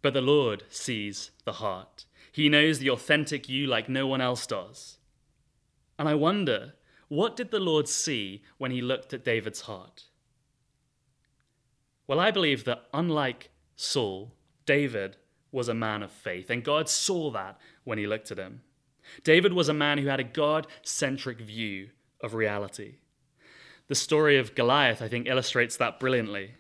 But 0.02 0.14
the 0.14 0.22
Lord 0.22 0.64
sees 0.70 1.32
the 1.44 1.54
heart. 1.54 2.06
He 2.32 2.50
knows 2.50 2.80
the 2.80 2.90
authentic 2.90 3.50
you 3.50 3.68
like 3.68 3.90
no 3.90 4.08
one 4.08 4.22
else 4.22 4.48
does. 4.48 4.98
And 6.00 6.08
I 6.08 6.16
wonder, 6.16 6.74
what 7.08 7.36
did 7.36 7.52
the 7.52 7.60
Lord 7.60 7.88
see 7.88 8.42
when 8.58 8.72
he 8.72 8.82
looked 8.82 9.14
at 9.14 9.26
David's 9.26 9.62
heart? 9.62 10.06
Well, 12.08 12.20
I 12.20 12.32
believe 12.32 12.64
that 12.66 12.86
unlike 12.94 13.50
Saul, 13.76 14.34
David 14.66 15.18
was 15.52 15.68
a 15.68 15.74
man 15.74 16.04
of 16.04 16.12
faith, 16.12 16.50
and 16.50 16.64
God 16.64 16.90
saw 16.90 17.32
that 17.32 17.60
when 17.84 17.98
he 17.98 18.08
looked 18.08 18.32
at 18.32 18.38
him. 18.38 18.62
David 19.24 19.54
was 19.54 19.68
a 19.68 19.74
man 19.74 19.98
who 19.98 20.08
had 20.08 20.20
a 20.20 20.24
God 20.24 20.68
centric 20.84 21.40
view 21.40 21.90
of 22.22 22.34
reality. 22.34 22.96
The 23.92 23.96
story 23.96 24.38
of 24.38 24.56
Goliath, 24.56 25.02
I 25.02 25.10
think, 25.10 25.28
illustrates 25.28 25.76
that 25.76 26.00
brilliantly. 26.00 26.52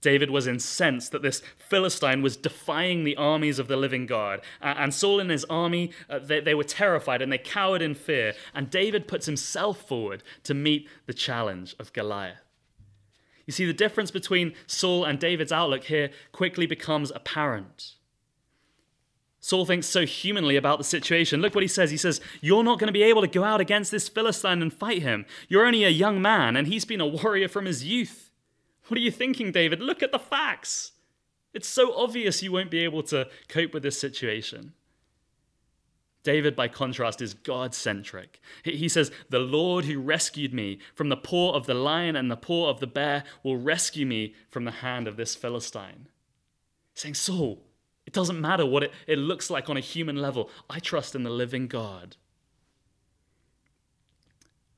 David 0.00 0.30
was 0.30 0.46
incensed 0.46 1.12
that 1.12 1.20
this 1.20 1.42
Philistine 1.58 2.22
was 2.22 2.38
defying 2.38 3.04
the 3.04 3.18
armies 3.18 3.58
of 3.58 3.68
the 3.68 3.76
living 3.76 4.06
God. 4.06 4.40
And 4.62 4.94
Saul 4.94 5.20
and 5.20 5.30
his 5.30 5.44
army, 5.50 5.90
uh, 6.08 6.20
they, 6.20 6.40
they 6.40 6.54
were 6.54 6.64
terrified 6.64 7.20
and 7.20 7.30
they 7.30 7.36
cowered 7.36 7.82
in 7.82 7.94
fear. 7.94 8.32
And 8.54 8.70
David 8.70 9.06
puts 9.06 9.26
himself 9.26 9.86
forward 9.86 10.22
to 10.44 10.54
meet 10.54 10.88
the 11.04 11.12
challenge 11.12 11.76
of 11.78 11.92
Goliath. 11.92 12.40
You 13.44 13.52
see, 13.52 13.66
the 13.66 13.74
difference 13.74 14.10
between 14.10 14.54
Saul 14.66 15.04
and 15.04 15.18
David's 15.18 15.52
outlook 15.52 15.84
here 15.84 16.08
quickly 16.32 16.64
becomes 16.64 17.12
apparent. 17.14 17.96
Saul 19.48 19.64
thinks 19.64 19.86
so 19.86 20.04
humanly 20.04 20.56
about 20.56 20.76
the 20.76 20.84
situation. 20.84 21.40
Look 21.40 21.54
what 21.54 21.64
he 21.64 21.68
says. 21.68 21.90
He 21.90 21.96
says, 21.96 22.20
You're 22.42 22.62
not 22.62 22.78
going 22.78 22.88
to 22.88 22.92
be 22.92 23.02
able 23.02 23.22
to 23.22 23.26
go 23.26 23.44
out 23.44 23.62
against 23.62 23.90
this 23.90 24.06
Philistine 24.06 24.60
and 24.60 24.70
fight 24.70 25.00
him. 25.00 25.24
You're 25.48 25.64
only 25.64 25.84
a 25.84 25.88
young 25.88 26.20
man, 26.20 26.54
and 26.54 26.66
he's 26.66 26.84
been 26.84 27.00
a 27.00 27.06
warrior 27.06 27.48
from 27.48 27.64
his 27.64 27.82
youth. 27.82 28.30
What 28.88 28.98
are 28.98 29.00
you 29.00 29.10
thinking, 29.10 29.50
David? 29.50 29.80
Look 29.80 30.02
at 30.02 30.12
the 30.12 30.18
facts. 30.18 30.92
It's 31.54 31.66
so 31.66 31.96
obvious 31.96 32.42
you 32.42 32.52
won't 32.52 32.70
be 32.70 32.80
able 32.80 33.02
to 33.04 33.26
cope 33.48 33.72
with 33.72 33.82
this 33.82 33.98
situation. 33.98 34.74
David, 36.22 36.54
by 36.54 36.68
contrast, 36.68 37.22
is 37.22 37.32
God 37.32 37.74
centric. 37.74 38.42
He 38.64 38.86
says, 38.86 39.10
The 39.30 39.38
Lord 39.38 39.86
who 39.86 39.98
rescued 39.98 40.52
me 40.52 40.78
from 40.94 41.08
the 41.08 41.16
paw 41.16 41.54
of 41.54 41.64
the 41.64 41.72
lion 41.72 42.16
and 42.16 42.30
the 42.30 42.36
paw 42.36 42.68
of 42.68 42.80
the 42.80 42.86
bear 42.86 43.24
will 43.42 43.56
rescue 43.56 44.04
me 44.04 44.34
from 44.50 44.66
the 44.66 44.72
hand 44.72 45.08
of 45.08 45.16
this 45.16 45.34
Philistine. 45.34 46.08
Saying, 46.92 47.14
Saul, 47.14 47.64
it 48.08 48.14
doesn't 48.14 48.40
matter 48.40 48.64
what 48.64 48.84
it, 48.84 48.92
it 49.06 49.18
looks 49.18 49.50
like 49.50 49.68
on 49.68 49.76
a 49.76 49.80
human 49.80 50.16
level. 50.16 50.48
I 50.70 50.78
trust 50.78 51.14
in 51.14 51.24
the 51.24 51.30
living 51.30 51.66
God. 51.66 52.16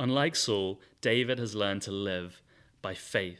Unlike 0.00 0.34
Saul, 0.34 0.80
David 1.00 1.38
has 1.38 1.54
learned 1.54 1.82
to 1.82 1.92
live 1.92 2.42
by 2.82 2.94
faith. 2.94 3.38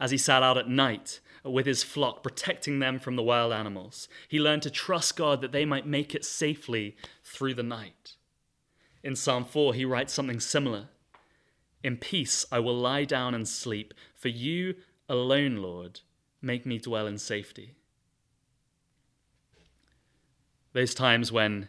As 0.00 0.10
he 0.10 0.16
sat 0.16 0.42
out 0.42 0.56
at 0.56 0.70
night, 0.70 1.20
with 1.44 1.66
his 1.66 1.82
flock, 1.82 2.22
protecting 2.22 2.78
them 2.78 2.98
from 2.98 3.16
the 3.16 3.22
wild 3.22 3.52
animals. 3.52 4.08
He 4.26 4.40
learned 4.40 4.62
to 4.62 4.70
trust 4.70 5.16
God 5.16 5.42
that 5.42 5.52
they 5.52 5.66
might 5.66 5.86
make 5.86 6.14
it 6.14 6.24
safely 6.24 6.96
through 7.22 7.52
the 7.52 7.62
night. 7.62 8.16
In 9.02 9.14
Psalm 9.14 9.44
4, 9.44 9.74
he 9.74 9.84
writes 9.84 10.14
something 10.14 10.40
similar 10.40 10.88
In 11.84 11.98
peace 11.98 12.46
I 12.50 12.58
will 12.58 12.74
lie 12.74 13.04
down 13.04 13.34
and 13.34 13.46
sleep, 13.46 13.92
for 14.14 14.28
you 14.28 14.76
alone, 15.10 15.56
Lord, 15.56 16.00
make 16.40 16.64
me 16.64 16.78
dwell 16.78 17.06
in 17.06 17.18
safety. 17.18 17.74
Those 20.72 20.94
times 20.94 21.32
when 21.32 21.68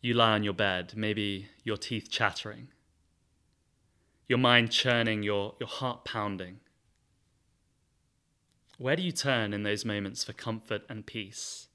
you 0.00 0.14
lie 0.14 0.32
on 0.32 0.42
your 0.42 0.52
bed, 0.52 0.94
maybe 0.96 1.48
your 1.62 1.76
teeth 1.76 2.08
chattering, 2.10 2.68
your 4.28 4.38
mind 4.38 4.70
churning, 4.70 5.22
your, 5.22 5.54
your 5.60 5.68
heart 5.68 6.04
pounding. 6.04 6.60
Where 8.78 8.96
do 8.96 9.02
you 9.02 9.12
turn 9.12 9.52
in 9.52 9.62
those 9.62 9.84
moments 9.84 10.24
for 10.24 10.32
comfort 10.32 10.82
and 10.88 11.06
peace? 11.06 11.68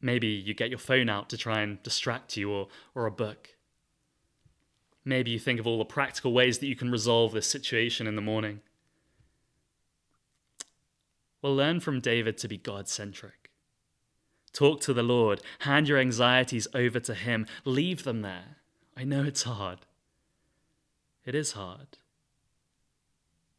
Maybe 0.00 0.28
you 0.28 0.54
get 0.54 0.70
your 0.70 0.78
phone 0.78 1.08
out 1.08 1.28
to 1.30 1.36
try 1.36 1.60
and 1.60 1.82
distract 1.82 2.36
you, 2.36 2.50
or, 2.50 2.68
or 2.94 3.06
a 3.06 3.10
book. 3.10 3.50
Maybe 5.04 5.30
you 5.30 5.38
think 5.38 5.60
of 5.60 5.66
all 5.66 5.78
the 5.78 5.84
practical 5.84 6.32
ways 6.32 6.58
that 6.58 6.66
you 6.66 6.76
can 6.76 6.90
resolve 6.90 7.32
this 7.32 7.46
situation 7.46 8.06
in 8.06 8.16
the 8.16 8.22
morning. 8.22 8.60
Well, 11.42 11.54
learn 11.54 11.80
from 11.80 12.00
David 12.00 12.38
to 12.38 12.48
be 12.48 12.56
God 12.56 12.88
centric. 12.88 13.41
Talk 14.52 14.80
to 14.82 14.92
the 14.92 15.02
Lord, 15.02 15.40
hand 15.60 15.88
your 15.88 15.98
anxieties 15.98 16.68
over 16.74 17.00
to 17.00 17.14
Him, 17.14 17.46
leave 17.64 18.04
them 18.04 18.22
there. 18.22 18.56
I 18.96 19.04
know 19.04 19.24
it's 19.24 19.44
hard. 19.44 19.80
It 21.24 21.34
is 21.34 21.52
hard. 21.52 21.98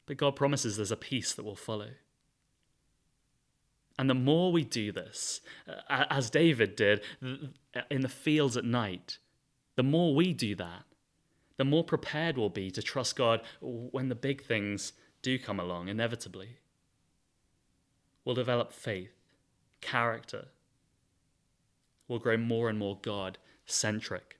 But 0.05 0.17
God 0.17 0.35
promises 0.35 0.77
there's 0.77 0.91
a 0.91 0.97
peace 0.97 1.33
that 1.33 1.45
will 1.45 1.55
follow. 1.55 1.91
And 3.97 4.09
the 4.09 4.15
more 4.15 4.51
we 4.51 4.63
do 4.63 4.91
this, 4.91 5.41
uh, 5.67 6.05
as 6.09 6.29
David 6.29 6.75
did 6.75 7.01
in 7.21 8.01
the 8.01 8.09
fields 8.09 8.57
at 8.57 8.65
night, 8.65 9.19
the 9.75 9.83
more 9.83 10.13
we 10.13 10.33
do 10.33 10.55
that, 10.55 10.83
the 11.57 11.63
more 11.63 11.83
prepared 11.83 12.37
we'll 12.37 12.49
be 12.49 12.71
to 12.71 12.81
trust 12.81 13.15
God 13.15 13.41
when 13.61 14.09
the 14.09 14.15
big 14.15 14.43
things 14.43 14.93
do 15.21 15.37
come 15.37 15.59
along, 15.59 15.87
inevitably. 15.87 16.57
We'll 18.25 18.35
develop 18.35 18.73
faith, 18.73 19.13
character. 19.79 20.47
We'll 22.13 22.19
grow 22.19 22.37
more 22.37 22.69
and 22.69 22.77
more 22.77 22.99
God 23.01 23.39
centric. 23.65 24.37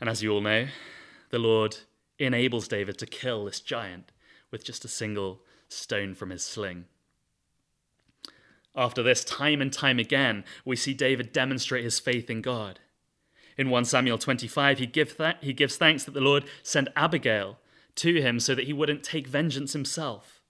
And 0.00 0.08
as 0.08 0.22
you 0.22 0.32
all 0.32 0.40
know, 0.40 0.68
the 1.28 1.38
Lord 1.38 1.76
enables 2.18 2.66
David 2.66 2.96
to 2.96 3.04
kill 3.04 3.44
this 3.44 3.60
giant 3.60 4.10
with 4.50 4.64
just 4.64 4.86
a 4.86 4.88
single 4.88 5.42
stone 5.68 6.14
from 6.14 6.30
his 6.30 6.42
sling. 6.42 6.86
After 8.74 9.02
this, 9.02 9.22
time 9.22 9.60
and 9.60 9.70
time 9.70 9.98
again, 9.98 10.44
we 10.64 10.76
see 10.76 10.94
David 10.94 11.30
demonstrate 11.30 11.84
his 11.84 12.00
faith 12.00 12.30
in 12.30 12.40
God. 12.40 12.80
In 13.58 13.68
1 13.68 13.84
Samuel 13.84 14.16
25, 14.16 14.78
he, 14.78 14.86
give 14.86 15.18
th- 15.18 15.36
he 15.42 15.52
gives 15.52 15.76
thanks 15.76 16.04
that 16.04 16.14
the 16.14 16.22
Lord 16.22 16.46
sent 16.62 16.88
Abigail 16.96 17.58
to 17.96 18.22
him 18.22 18.40
so 18.40 18.54
that 18.54 18.64
he 18.64 18.72
wouldn't 18.72 19.02
take 19.02 19.26
vengeance 19.26 19.74
himself. 19.74 20.40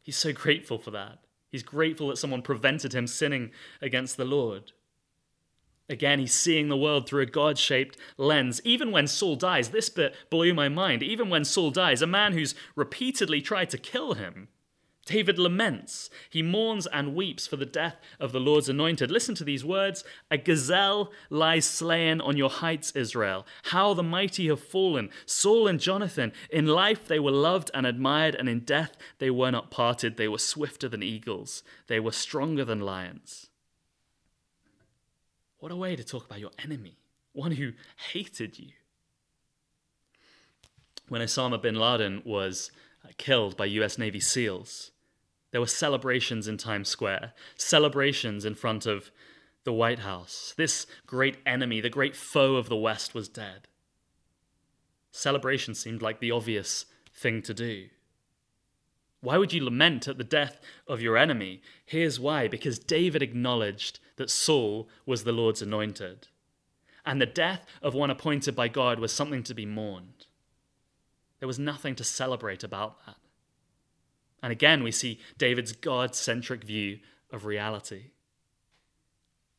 He's 0.00 0.16
so 0.16 0.32
grateful 0.32 0.78
for 0.78 0.90
that. 0.92 1.18
He's 1.50 1.62
grateful 1.62 2.08
that 2.08 2.18
someone 2.18 2.42
prevented 2.42 2.94
him 2.94 3.06
sinning 3.06 3.50
against 3.80 4.16
the 4.16 4.24
Lord. 4.24 4.72
Again, 5.88 6.18
he's 6.18 6.34
seeing 6.34 6.68
the 6.68 6.76
world 6.76 7.08
through 7.08 7.22
a 7.22 7.26
God 7.26 7.56
shaped 7.58 7.96
lens. 8.18 8.60
Even 8.64 8.90
when 8.90 9.06
Saul 9.06 9.36
dies, 9.36 9.70
this 9.70 9.88
bit 9.88 10.14
blew 10.28 10.52
my 10.52 10.68
mind. 10.68 11.02
Even 11.02 11.30
when 11.30 11.44
Saul 11.44 11.70
dies, 11.70 12.02
a 12.02 12.06
man 12.06 12.34
who's 12.34 12.54
repeatedly 12.76 13.40
tried 13.40 13.70
to 13.70 13.78
kill 13.78 14.14
him, 14.14 14.48
David 15.08 15.38
laments. 15.38 16.10
He 16.28 16.42
mourns 16.42 16.86
and 16.86 17.14
weeps 17.14 17.46
for 17.46 17.56
the 17.56 17.64
death 17.64 17.96
of 18.20 18.32
the 18.32 18.40
Lord's 18.40 18.68
anointed. 18.68 19.10
Listen 19.10 19.34
to 19.36 19.44
these 19.44 19.64
words 19.64 20.04
A 20.30 20.36
gazelle 20.36 21.10
lies 21.30 21.64
slain 21.64 22.20
on 22.20 22.36
your 22.36 22.50
heights, 22.50 22.92
Israel. 22.92 23.46
How 23.64 23.94
the 23.94 24.02
mighty 24.02 24.48
have 24.48 24.60
fallen. 24.60 25.08
Saul 25.24 25.66
and 25.66 25.80
Jonathan, 25.80 26.32
in 26.50 26.66
life 26.66 27.08
they 27.08 27.18
were 27.18 27.30
loved 27.30 27.70
and 27.72 27.86
admired, 27.86 28.34
and 28.34 28.50
in 28.50 28.60
death 28.60 28.96
they 29.18 29.30
were 29.30 29.50
not 29.50 29.70
parted. 29.70 30.18
They 30.18 30.28
were 30.28 30.38
swifter 30.38 30.88
than 30.90 31.02
eagles, 31.02 31.62
they 31.86 31.98
were 31.98 32.12
stronger 32.12 32.64
than 32.64 32.80
lions. 32.80 33.46
What 35.58 35.72
a 35.72 35.76
way 35.76 35.96
to 35.96 36.04
talk 36.04 36.26
about 36.26 36.38
your 36.38 36.52
enemy, 36.62 36.98
one 37.32 37.52
who 37.52 37.72
hated 38.12 38.58
you. 38.58 38.72
When 41.08 41.22
Osama 41.22 41.60
bin 41.60 41.76
Laden 41.76 42.22
was 42.26 42.70
uh, 43.02 43.08
killed 43.16 43.56
by 43.56 43.64
US 43.64 43.96
Navy 43.96 44.20
SEALs, 44.20 44.92
there 45.50 45.60
were 45.60 45.66
celebrations 45.66 46.46
in 46.46 46.58
Times 46.58 46.88
Square, 46.88 47.32
celebrations 47.56 48.44
in 48.44 48.54
front 48.54 48.86
of 48.86 49.10
the 49.64 49.72
White 49.72 50.00
House. 50.00 50.54
This 50.56 50.86
great 51.06 51.38
enemy, 51.46 51.80
the 51.80 51.90
great 51.90 52.16
foe 52.16 52.56
of 52.56 52.68
the 52.68 52.76
West, 52.76 53.14
was 53.14 53.28
dead. 53.28 53.68
Celebration 55.10 55.74
seemed 55.74 56.02
like 56.02 56.20
the 56.20 56.30
obvious 56.30 56.86
thing 57.14 57.42
to 57.42 57.54
do. 57.54 57.88
Why 59.20 59.36
would 59.36 59.52
you 59.52 59.64
lament 59.64 60.06
at 60.06 60.16
the 60.16 60.24
death 60.24 60.60
of 60.86 61.02
your 61.02 61.16
enemy? 61.16 61.60
Here's 61.84 62.20
why 62.20 62.46
because 62.46 62.78
David 62.78 63.22
acknowledged 63.22 63.98
that 64.16 64.30
Saul 64.30 64.88
was 65.06 65.24
the 65.24 65.32
Lord's 65.32 65.62
anointed. 65.62 66.28
And 67.04 67.20
the 67.20 67.26
death 67.26 67.66
of 67.82 67.94
one 67.94 68.10
appointed 68.10 68.54
by 68.54 68.68
God 68.68 69.00
was 69.00 69.12
something 69.12 69.42
to 69.44 69.54
be 69.54 69.66
mourned. 69.66 70.26
There 71.40 71.48
was 71.48 71.58
nothing 71.58 71.94
to 71.96 72.04
celebrate 72.04 72.62
about 72.62 73.04
that. 73.06 73.16
And 74.42 74.52
again, 74.52 74.82
we 74.82 74.92
see 74.92 75.20
David's 75.36 75.72
God 75.72 76.14
centric 76.14 76.64
view 76.64 76.98
of 77.32 77.44
reality. 77.44 78.10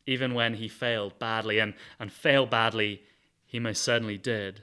Even 0.06 0.34
when 0.34 0.56
he 0.56 0.68
failed 0.68 1.20
badly, 1.20 1.60
and, 1.60 1.74
and 2.00 2.12
failed 2.12 2.50
badly, 2.50 3.04
he 3.46 3.60
most 3.60 3.84
certainly 3.84 4.18
did. 4.18 4.62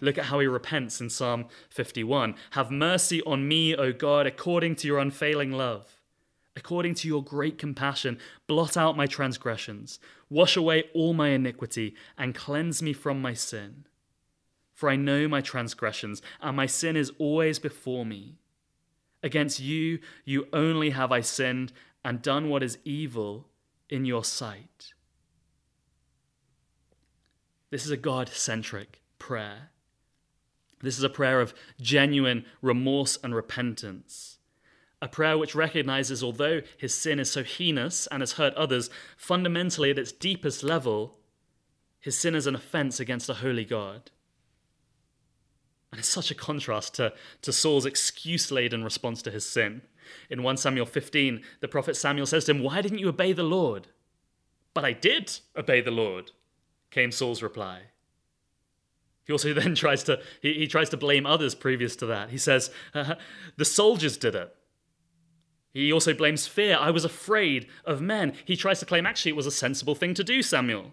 Look 0.00 0.18
at 0.18 0.26
how 0.26 0.40
he 0.40 0.46
repents 0.46 1.00
in 1.00 1.10
Psalm 1.10 1.46
51. 1.70 2.34
Have 2.50 2.70
mercy 2.70 3.22
on 3.22 3.46
me, 3.46 3.76
O 3.76 3.92
God, 3.92 4.26
according 4.26 4.76
to 4.76 4.86
your 4.86 4.98
unfailing 4.98 5.52
love. 5.52 6.00
According 6.56 6.94
to 6.96 7.08
your 7.08 7.22
great 7.22 7.58
compassion, 7.58 8.18
blot 8.46 8.76
out 8.76 8.96
my 8.96 9.06
transgressions, 9.06 9.98
wash 10.30 10.56
away 10.56 10.84
all 10.94 11.12
my 11.12 11.28
iniquity, 11.30 11.94
and 12.16 12.34
cleanse 12.34 12.82
me 12.82 12.92
from 12.92 13.20
my 13.20 13.34
sin. 13.34 13.86
For 14.72 14.88
I 14.88 14.96
know 14.96 15.26
my 15.26 15.40
transgressions, 15.40 16.22
and 16.40 16.56
my 16.56 16.66
sin 16.66 16.96
is 16.96 17.12
always 17.18 17.58
before 17.58 18.04
me. 18.04 18.36
Against 19.24 19.58
you, 19.58 20.00
you 20.26 20.46
only 20.52 20.90
have 20.90 21.10
I 21.10 21.22
sinned 21.22 21.72
and 22.04 22.20
done 22.20 22.50
what 22.50 22.62
is 22.62 22.76
evil 22.84 23.48
in 23.88 24.04
your 24.04 24.22
sight. 24.22 24.92
This 27.70 27.86
is 27.86 27.90
a 27.90 27.96
God 27.96 28.28
centric 28.28 29.00
prayer. 29.18 29.70
This 30.82 30.98
is 30.98 31.04
a 31.04 31.08
prayer 31.08 31.40
of 31.40 31.54
genuine 31.80 32.44
remorse 32.60 33.18
and 33.24 33.34
repentance. 33.34 34.36
A 35.00 35.08
prayer 35.08 35.38
which 35.38 35.54
recognizes, 35.54 36.22
although 36.22 36.60
his 36.76 36.92
sin 36.92 37.18
is 37.18 37.30
so 37.30 37.42
heinous 37.42 38.06
and 38.08 38.20
has 38.20 38.32
hurt 38.32 38.52
others, 38.54 38.90
fundamentally 39.16 39.90
at 39.90 39.98
its 39.98 40.12
deepest 40.12 40.62
level, 40.62 41.18
his 41.98 42.18
sin 42.18 42.34
is 42.34 42.46
an 42.46 42.54
offense 42.54 43.00
against 43.00 43.30
a 43.30 43.34
holy 43.34 43.64
God. 43.64 44.10
And 45.94 46.00
it's 46.00 46.08
such 46.08 46.32
a 46.32 46.34
contrast 46.34 46.94
to, 46.94 47.12
to 47.42 47.52
Saul's 47.52 47.86
excuse 47.86 48.50
laden 48.50 48.82
response 48.82 49.22
to 49.22 49.30
his 49.30 49.48
sin. 49.48 49.80
In 50.28 50.42
1 50.42 50.56
Samuel 50.56 50.86
15, 50.86 51.40
the 51.60 51.68
prophet 51.68 51.94
Samuel 51.94 52.26
says 52.26 52.46
to 52.46 52.50
him, 52.50 52.64
Why 52.64 52.82
didn't 52.82 52.98
you 52.98 53.08
obey 53.08 53.32
the 53.32 53.44
Lord? 53.44 53.86
But 54.74 54.84
I 54.84 54.92
did 54.92 55.38
obey 55.56 55.80
the 55.80 55.92
Lord, 55.92 56.32
came 56.90 57.12
Saul's 57.12 57.44
reply. 57.44 57.82
He 59.24 59.32
also 59.32 59.52
then 59.54 59.74
tries 59.76 60.02
to 60.02 60.20
he, 60.42 60.54
he 60.54 60.66
tries 60.66 60.88
to 60.88 60.96
blame 60.96 61.26
others 61.26 61.54
previous 61.54 61.94
to 61.94 62.06
that. 62.06 62.30
He 62.30 62.38
says, 62.38 62.72
uh, 62.92 63.14
"The 63.56 63.64
soldiers 63.64 64.16
did 64.16 64.34
it." 64.34 64.52
He 65.72 65.92
also 65.92 66.12
blames 66.12 66.48
fear. 66.48 66.76
I 66.76 66.90
was 66.90 67.04
afraid 67.04 67.68
of 67.84 68.02
men. 68.02 68.32
He 68.44 68.56
tries 68.56 68.80
to 68.80 68.86
claim 68.86 69.06
actually 69.06 69.30
it 69.30 69.36
was 69.36 69.46
a 69.46 69.52
sensible 69.52 69.94
thing 69.94 70.14
to 70.14 70.24
do, 70.24 70.42
Samuel. 70.42 70.92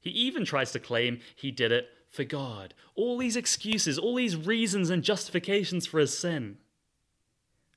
He 0.00 0.08
even 0.08 0.46
tries 0.46 0.72
to 0.72 0.80
claim 0.80 1.20
he 1.36 1.50
did 1.50 1.70
it 1.70 1.90
for 2.08 2.24
God. 2.24 2.74
All 2.94 3.18
these 3.18 3.36
excuses, 3.36 3.98
all 3.98 4.14
these 4.14 4.36
reasons 4.36 4.90
and 4.90 5.02
justifications 5.02 5.86
for 5.86 6.00
his 6.00 6.16
sin. 6.16 6.58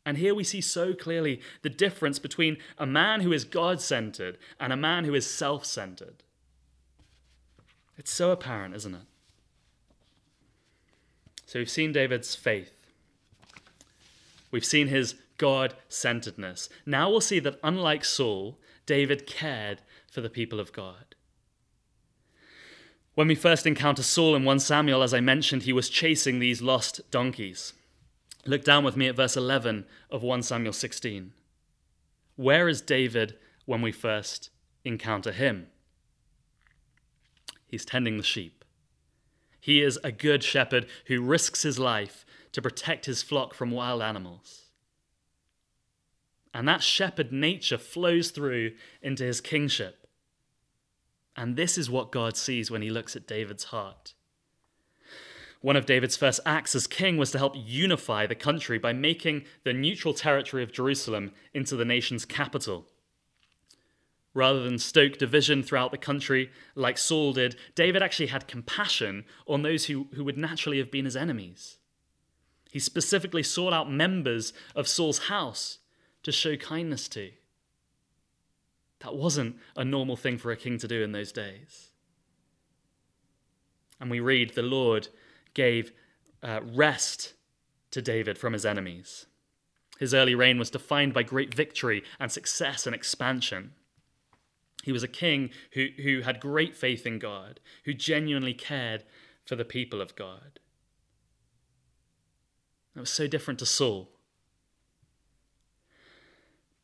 And 0.05 0.17
here 0.17 0.33
we 0.33 0.43
see 0.43 0.61
so 0.61 0.93
clearly 0.93 1.41
the 1.61 1.69
difference 1.69 2.17
between 2.17 2.57
a 2.77 2.85
man 2.85 3.21
who 3.21 3.31
is 3.31 3.43
God 3.43 3.81
centered 3.81 4.37
and 4.59 4.73
a 4.73 4.77
man 4.77 5.05
who 5.05 5.13
is 5.13 5.29
self 5.29 5.65
centered. 5.65 6.23
It's 7.97 8.11
so 8.11 8.31
apparent, 8.31 8.73
isn't 8.75 8.95
it? 8.95 9.01
So 11.45 11.59
we've 11.59 11.69
seen 11.69 11.91
David's 11.91 12.33
faith, 12.33 12.87
we've 14.49 14.65
seen 14.65 14.87
his 14.87 15.15
God 15.37 15.75
centeredness. 15.89 16.69
Now 16.85 17.09
we'll 17.09 17.21
see 17.21 17.39
that 17.39 17.59
unlike 17.63 18.05
Saul, 18.05 18.57
David 18.85 19.27
cared 19.27 19.81
for 20.09 20.21
the 20.21 20.29
people 20.29 20.59
of 20.59 20.71
God. 20.71 21.10
When 23.21 23.27
we 23.27 23.35
first 23.35 23.67
encounter 23.67 24.01
Saul 24.01 24.35
in 24.35 24.45
1 24.45 24.61
Samuel, 24.61 25.03
as 25.03 25.13
I 25.13 25.19
mentioned, 25.19 25.61
he 25.61 25.73
was 25.73 25.89
chasing 25.89 26.39
these 26.39 26.63
lost 26.63 27.01
donkeys. 27.11 27.73
Look 28.47 28.63
down 28.63 28.83
with 28.83 28.97
me 28.97 29.07
at 29.07 29.15
verse 29.15 29.37
11 29.37 29.85
of 30.09 30.23
1 30.23 30.41
Samuel 30.41 30.73
16. 30.73 31.31
Where 32.35 32.67
is 32.67 32.81
David 32.81 33.37
when 33.67 33.83
we 33.83 33.91
first 33.91 34.49
encounter 34.83 35.31
him? 35.31 35.67
He's 37.67 37.85
tending 37.85 38.17
the 38.17 38.23
sheep. 38.23 38.65
He 39.59 39.83
is 39.83 39.99
a 40.03 40.11
good 40.11 40.43
shepherd 40.43 40.87
who 41.05 41.21
risks 41.21 41.61
his 41.61 41.77
life 41.77 42.25
to 42.53 42.59
protect 42.59 43.05
his 43.05 43.21
flock 43.21 43.53
from 43.53 43.69
wild 43.69 44.01
animals. 44.01 44.71
And 46.55 46.67
that 46.67 46.81
shepherd 46.81 47.31
nature 47.31 47.77
flows 47.77 48.31
through 48.31 48.71
into 48.99 49.23
his 49.23 49.41
kingship. 49.41 50.00
And 51.35 51.55
this 51.55 51.77
is 51.77 51.89
what 51.89 52.11
God 52.11 52.35
sees 52.35 52.69
when 52.69 52.81
he 52.81 52.89
looks 52.89 53.15
at 53.15 53.27
David's 53.27 53.65
heart. 53.65 54.13
One 55.61 55.75
of 55.75 55.85
David's 55.85 56.17
first 56.17 56.39
acts 56.45 56.73
as 56.73 56.87
king 56.87 57.17
was 57.17 57.31
to 57.31 57.37
help 57.37 57.53
unify 57.55 58.25
the 58.25 58.35
country 58.35 58.79
by 58.79 58.93
making 58.93 59.45
the 59.63 59.73
neutral 59.73 60.13
territory 60.13 60.63
of 60.63 60.71
Jerusalem 60.71 61.31
into 61.53 61.75
the 61.75 61.85
nation's 61.85 62.25
capital. 62.25 62.87
Rather 64.33 64.63
than 64.63 64.79
stoke 64.79 65.17
division 65.17 65.61
throughout 65.61 65.91
the 65.91 65.97
country 65.97 66.49
like 66.73 66.97
Saul 66.97 67.33
did, 67.33 67.57
David 67.75 68.01
actually 68.01 68.27
had 68.27 68.47
compassion 68.47 69.25
on 69.45 69.61
those 69.61 69.85
who, 69.85 70.07
who 70.15 70.23
would 70.23 70.37
naturally 70.37 70.79
have 70.79 70.89
been 70.89 71.05
his 71.05 71.17
enemies. 71.17 71.77
He 72.71 72.79
specifically 72.79 73.43
sought 73.43 73.73
out 73.73 73.91
members 73.91 74.53
of 74.73 74.87
Saul's 74.87 75.27
house 75.27 75.79
to 76.23 76.31
show 76.31 76.55
kindness 76.55 77.07
to. 77.09 77.31
That 79.03 79.15
wasn't 79.15 79.57
a 79.75 79.83
normal 79.83 80.15
thing 80.15 80.37
for 80.37 80.51
a 80.51 80.57
king 80.57 80.77
to 80.79 80.87
do 80.87 81.03
in 81.03 81.11
those 81.11 81.31
days. 81.31 81.89
And 83.99 84.09
we 84.09 84.19
read 84.19 84.53
the 84.53 84.61
Lord 84.61 85.09
gave 85.53 85.91
uh, 86.41 86.61
rest 86.63 87.33
to 87.91 88.01
David 88.01 88.37
from 88.37 88.53
his 88.53 88.65
enemies. 88.65 89.25
His 89.99 90.13
early 90.13 90.33
reign 90.33 90.57
was 90.57 90.71
defined 90.71 91.13
by 91.13 91.23
great 91.23 91.53
victory 91.53 92.03
and 92.19 92.31
success 92.31 92.87
and 92.87 92.95
expansion. 92.95 93.73
He 94.83 94.91
was 94.91 95.03
a 95.03 95.07
king 95.07 95.51
who, 95.73 95.89
who 96.01 96.21
had 96.21 96.39
great 96.39 96.75
faith 96.75 97.05
in 97.05 97.19
God, 97.19 97.59
who 97.85 97.93
genuinely 97.93 98.55
cared 98.55 99.03
for 99.45 99.55
the 99.55 99.65
people 99.65 100.01
of 100.01 100.15
God. 100.15 100.59
That 102.95 103.01
was 103.01 103.11
so 103.11 103.27
different 103.27 103.59
to 103.59 103.65
Saul. 103.65 104.09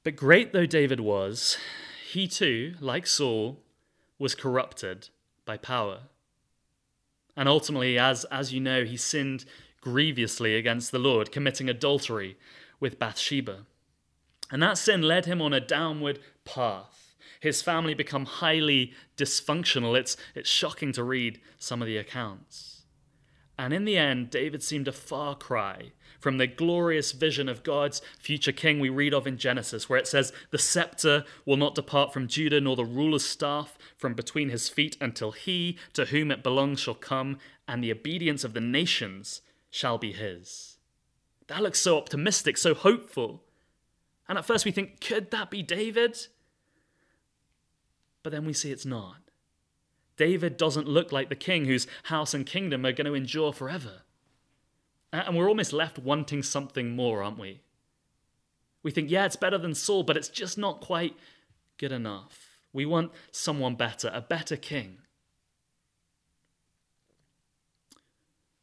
But 0.03 0.15
great 0.15 0.53
though 0.53 0.68
David 0.68 0.99
was, 0.99 1.57
he 2.08 2.28
too, 2.28 2.76
like 2.80 3.05
Saul, 3.05 3.60
was 4.18 4.34
corrupted 4.34 5.10
by 5.45 5.58
power. 5.58 6.03
And 7.36 7.49
ultimately, 7.49 7.99
as, 7.99 8.24
as 8.26 8.53
you 8.53 8.62
know, 8.62 8.86
he 8.86 8.95
sinned 8.95 9.43
grievously 9.82 10.55
against 10.55 10.91
the 10.91 10.99
Lord, 10.99 11.34
committing 11.34 11.70
adultery 11.70 12.38
with 12.80 12.97
Bathsheba. 12.97 13.66
And 14.49 14.64
that 14.64 14.78
sin 14.78 15.01
led 15.01 15.26
him 15.26 15.41
on 15.41 15.51
a 15.53 15.60
downward 15.60 16.20
path. 16.45 17.16
His 17.41 17.62
family 17.62 17.93
become 17.93 18.26
highly 18.26 18.93
dysfunctional. 19.18 19.97
It's, 19.97 20.16
it's 20.34 20.49
shocking 20.49 20.93
to 20.93 21.03
read 21.03 21.41
some 21.60 21.82
of 21.82 21.88
the 21.88 21.97
accounts. 21.97 22.84
And 23.60 23.74
in 23.74 23.84
the 23.84 23.97
end, 23.97 24.30
David 24.30 24.64
seemed 24.64 24.88
a 24.88 24.93
far 24.93 25.36
cry 25.36 25.91
from 26.20 26.38
the 26.38 26.47
glorious 26.47 27.11
vision 27.11 27.47
of 27.47 27.63
God's 27.63 28.01
future 28.20 28.51
king 28.51 28.80
we 28.80 28.89
read 28.89 29.13
of 29.13 29.28
in 29.28 29.38
Genesis, 29.38 29.89
where 29.89 29.99
it 29.99 30.07
says, 30.07 30.34
The 30.51 30.57
scepter 30.57 31.26
will 31.45 31.57
not 31.57 31.76
depart 31.76 32.13
from 32.13 32.28
Judah, 32.28 32.61
nor 32.61 32.76
the 32.76 32.86
ruler's 32.86 33.26
staff 33.26 33.78
from 33.97 34.13
between 34.13 34.49
his 34.49 34.70
feet, 34.70 34.97
until 34.99 35.32
he 35.32 35.78
to 35.93 36.05
whom 36.05 36.32
it 36.32 36.43
belongs 36.43 36.80
shall 36.80 36.95
come, 36.95 37.38
and 37.68 37.84
the 37.84 37.91
obedience 37.91 38.43
of 38.43 38.53
the 38.53 38.61
nations 38.61 39.41
shall 39.70 39.97
be 39.97 40.11
his. 40.11 40.78
That 41.47 41.63
looks 41.63 41.80
so 41.80 41.97
optimistic, 41.97 42.57
so 42.57 42.74
hopeful. 42.74 43.43
And 44.28 44.38
at 44.38 44.45
first 44.45 44.65
we 44.65 44.72
think, 44.72 44.99
could 44.99 45.32
that 45.32 45.49
be 45.49 45.63
David? 45.63 46.18
But 48.24 48.32
then 48.32 48.45
we 48.45 48.53
see 48.53 48.72
it's 48.72 48.86
not. 48.86 49.18
David 50.18 50.57
doesn't 50.57 50.88
look 50.88 51.11
like 51.11 51.30
the 51.30 51.36
king 51.36 51.65
whose 51.65 51.88
house 52.03 52.34
and 52.34 52.45
kingdom 52.45 52.86
are 52.86 52.91
going 52.91 53.05
to 53.05 53.13
endure 53.13 53.53
forever. 53.53 54.01
And 55.14 55.38
we're 55.38 55.49
almost 55.49 55.74
left 55.74 55.97
wanting 55.97 56.43
something 56.43 56.95
more, 56.95 57.24
aren't 57.24 57.39
we? 57.39 57.62
We 58.84 58.91
think, 58.91 59.10
yeah, 59.10 59.26
it's 59.26 59.36
better 59.36 59.58
than 59.58 59.74
Saul, 59.74 60.03
but 60.03 60.18
it's 60.18 60.30
just 60.30 60.58
not 60.58 60.82
quite 60.82 61.16
good 61.78 61.91
enough. 61.91 62.58
We 62.74 62.86
want 62.86 63.12
someone 63.32 63.76
better, 63.76 64.12
a 64.14 64.22
better 64.22 64.58
king. 64.58 64.99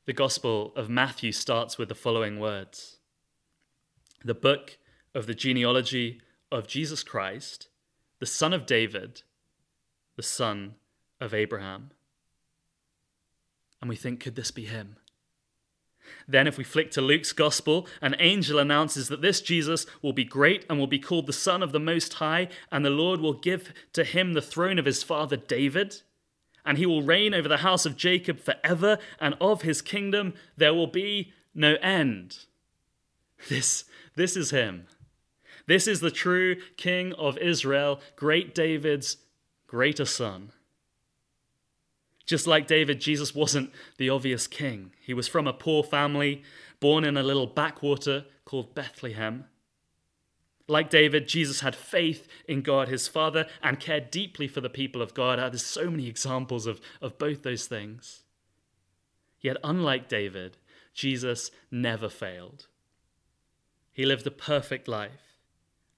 The 0.07 0.13
Gospel 0.13 0.73
of 0.77 0.91
Matthew 0.91 1.33
starts 1.33 1.79
with 1.79 1.89
the 1.89 1.95
following 1.95 2.39
words 2.39 2.99
The 4.23 4.35
book 4.35 4.79
of 5.15 5.27
the 5.27 5.35
genealogy 5.35 6.21
of 6.53 6.67
Jesus 6.67 7.03
Christ, 7.03 7.69
the 8.19 8.27
son 8.27 8.53
of 8.53 8.67
David, 8.67 9.23
the 10.17 10.23
son 10.23 10.75
of 11.21 11.33
Abraham. 11.33 11.91
And 13.81 13.89
we 13.89 13.97
think, 13.97 14.21
could 14.21 14.37
this 14.37 14.51
be 14.51 14.67
him? 14.67 14.97
Then, 16.27 16.47
if 16.47 16.57
we 16.59 16.65
flick 16.65 16.91
to 16.93 17.01
Luke's 17.01 17.33
Gospel, 17.33 17.87
an 18.01 18.17
angel 18.19 18.59
announces 18.59 19.09
that 19.09 19.23
this 19.23 19.41
Jesus 19.41 19.87
will 20.03 20.13
be 20.13 20.25
great 20.25 20.65
and 20.69 20.79
will 20.79 20.87
be 20.87 20.99
called 20.99 21.27
the 21.27 21.33
Son 21.33 21.63
of 21.63 21.73
the 21.73 21.81
Most 21.81 22.15
High, 22.15 22.49
and 22.71 22.85
the 22.85 22.91
Lord 22.91 23.21
will 23.21 23.35
give 23.35 23.73
to 23.93 24.05
him 24.05 24.33
the 24.33 24.43
throne 24.43 24.79
of 24.79 24.85
his 24.85 25.03
father 25.03 25.37
David. 25.37 26.03
And 26.65 26.79
he 26.79 26.87
will 26.87 27.03
reign 27.03 27.35
over 27.35 27.49
the 27.49 27.59
house 27.59 27.85
of 27.85 27.97
Jacob 27.97 28.41
forever, 28.41 28.99
and 29.21 29.35
of 29.41 29.63
his 29.63 29.83
kingdom 29.83 30.35
there 30.57 30.73
will 30.73 30.87
be 30.87 31.33
no 31.55 31.75
end. 31.83 32.39
This, 33.49 33.85
this 34.17 34.37
is 34.37 34.51
him. 34.51 34.87
This 35.67 35.87
is 35.87 36.01
the 36.01 36.11
true 36.11 36.57
King 36.77 37.13
of 37.15 37.39
Israel, 37.39 38.01
great 38.17 38.55
David's 38.55 39.19
greater 39.67 40.05
son. 40.05 40.53
Just 42.27 42.47
like 42.47 42.67
David, 42.67 43.01
Jesus 43.01 43.35
wasn't 43.35 43.71
the 43.99 44.09
obvious 44.09 44.47
king. 44.47 44.93
He 45.01 45.13
was 45.13 45.29
from 45.29 45.47
a 45.47 45.53
poor 45.53 45.83
family, 45.83 46.43
born 46.81 47.05
in 47.05 47.17
a 47.17 47.23
little 47.23 47.47
backwater 47.47 48.25
called 48.45 48.75
Bethlehem. 48.75 49.45
Like 50.67 50.89
David, 50.89 51.29
Jesus 51.29 51.61
had 51.61 51.77
faith 51.77 52.27
in 52.49 52.63
God 52.63 52.89
his 52.89 53.07
Father 53.07 53.47
and 53.63 53.79
cared 53.79 54.11
deeply 54.11 54.49
for 54.49 54.63
the 54.63 54.71
people 54.71 55.03
of 55.03 55.13
God. 55.13 55.39
Ah, 55.39 55.51
there's 55.51 55.65
so 55.65 55.91
many 55.91 56.09
examples 56.09 56.67
of, 56.67 56.81
of 57.03 57.19
both 57.19 57.43
those 57.43 57.67
things. 57.67 58.23
Yet, 59.41 59.59
unlike 59.63 60.09
David, 60.09 60.57
Jesus 60.95 61.51
never 61.71 62.09
failed. 62.09 62.69
He 63.93 64.07
lived 64.07 64.27
a 64.27 64.31
perfect 64.31 64.89
life, 64.89 65.39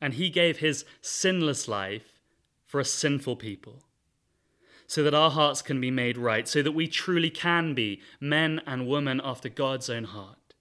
and 0.00 0.14
he 0.14 0.30
gave 0.30 0.58
his 0.58 0.84
sinless 1.00 1.68
life 1.68 2.20
for 2.66 2.80
a 2.80 2.84
sinful 2.84 3.36
people 3.36 3.85
so 4.86 5.02
that 5.02 5.14
our 5.14 5.30
hearts 5.30 5.62
can 5.62 5.80
be 5.80 5.90
made 5.90 6.16
right, 6.16 6.46
so 6.46 6.62
that 6.62 6.72
we 6.72 6.86
truly 6.86 7.30
can 7.30 7.74
be 7.74 8.00
men 8.20 8.60
and 8.66 8.86
women 8.86 9.20
after 9.22 9.48
God's 9.48 9.90
own 9.90 10.04
heart, 10.04 10.54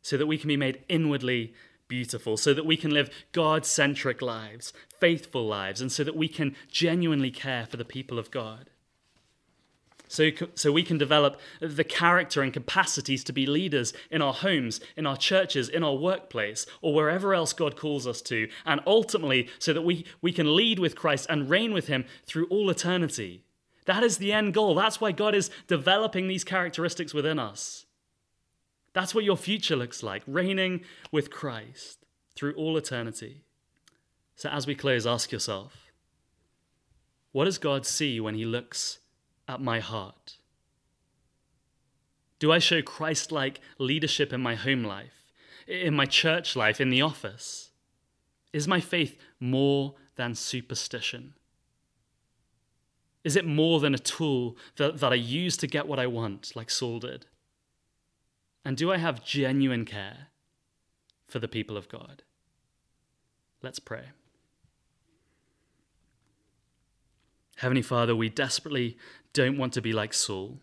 so 0.00 0.16
that 0.16 0.26
we 0.26 0.38
can 0.38 0.48
be 0.48 0.56
made 0.56 0.84
inwardly 0.88 1.54
beautiful, 1.88 2.36
so 2.36 2.54
that 2.54 2.66
we 2.66 2.76
can 2.76 2.90
live 2.90 3.10
God 3.32 3.66
centric 3.66 4.22
lives, 4.22 4.72
faithful 4.98 5.46
lives, 5.46 5.80
and 5.80 5.92
so 5.92 6.04
that 6.04 6.16
we 6.16 6.28
can 6.28 6.56
genuinely 6.70 7.30
care 7.30 7.66
for 7.66 7.76
the 7.76 7.84
people 7.84 8.18
of 8.18 8.30
God. 8.30 8.70
So, 10.12 10.28
so 10.54 10.70
we 10.70 10.82
can 10.82 10.98
develop 10.98 11.40
the 11.58 11.84
character 11.84 12.42
and 12.42 12.52
capacities 12.52 13.24
to 13.24 13.32
be 13.32 13.46
leaders 13.46 13.94
in 14.10 14.20
our 14.20 14.34
homes, 14.34 14.78
in 14.94 15.06
our 15.06 15.16
churches, 15.16 15.70
in 15.70 15.82
our 15.82 15.94
workplace, 15.94 16.66
or 16.82 16.92
wherever 16.92 17.32
else 17.32 17.54
God 17.54 17.76
calls 17.76 18.06
us 18.06 18.20
to, 18.22 18.46
and 18.66 18.82
ultimately 18.86 19.48
so 19.58 19.72
that 19.72 19.80
we, 19.80 20.04
we 20.20 20.30
can 20.30 20.54
lead 20.54 20.78
with 20.78 20.96
Christ 20.96 21.28
and 21.30 21.48
reign 21.48 21.72
with 21.72 21.86
Him 21.86 22.04
through 22.26 22.44
all 22.48 22.68
eternity. 22.68 23.44
That 23.86 24.02
is 24.02 24.18
the 24.18 24.34
end 24.34 24.52
goal. 24.52 24.74
That's 24.74 25.00
why 25.00 25.12
God 25.12 25.34
is 25.34 25.50
developing 25.66 26.28
these 26.28 26.44
characteristics 26.44 27.14
within 27.14 27.38
us. 27.38 27.86
That's 28.92 29.14
what 29.14 29.24
your 29.24 29.38
future 29.38 29.76
looks 29.76 30.02
like, 30.02 30.22
reigning 30.26 30.82
with 31.10 31.30
Christ 31.30 32.04
through 32.36 32.52
all 32.56 32.76
eternity. 32.76 33.44
So, 34.36 34.50
as 34.50 34.66
we 34.66 34.74
close, 34.74 35.06
ask 35.06 35.32
yourself 35.32 35.90
what 37.30 37.46
does 37.46 37.56
God 37.56 37.86
see 37.86 38.20
when 38.20 38.34
He 38.34 38.44
looks 38.44 38.98
at 39.48 39.60
my 39.60 39.80
heart? 39.80 40.36
Do 42.38 42.50
I 42.50 42.58
show 42.58 42.82
Christ 42.82 43.30
like 43.30 43.60
leadership 43.78 44.32
in 44.32 44.40
my 44.40 44.54
home 44.54 44.82
life, 44.82 45.32
in 45.66 45.94
my 45.94 46.06
church 46.06 46.56
life, 46.56 46.80
in 46.80 46.90
the 46.90 47.02
office? 47.02 47.70
Is 48.52 48.66
my 48.66 48.80
faith 48.80 49.16
more 49.38 49.94
than 50.16 50.34
superstition? 50.34 51.34
Is 53.24 53.36
it 53.36 53.46
more 53.46 53.78
than 53.78 53.94
a 53.94 53.98
tool 53.98 54.56
that, 54.76 54.98
that 54.98 55.12
I 55.12 55.16
use 55.16 55.56
to 55.58 55.66
get 55.66 55.86
what 55.86 56.00
I 56.00 56.06
want, 56.06 56.52
like 56.56 56.70
Saul 56.70 56.98
did? 56.98 57.26
And 58.64 58.76
do 58.76 58.92
I 58.92 58.96
have 58.96 59.24
genuine 59.24 59.84
care 59.84 60.28
for 61.26 61.38
the 61.38 61.48
people 61.48 61.76
of 61.76 61.88
God? 61.88 62.22
Let's 63.62 63.78
pray. 63.78 64.06
Heavenly 67.56 67.82
Father, 67.82 68.16
we 68.16 68.28
desperately 68.28 68.96
don't 69.32 69.58
want 69.58 69.72
to 69.74 69.82
be 69.82 69.92
like 69.92 70.12
Saul, 70.14 70.58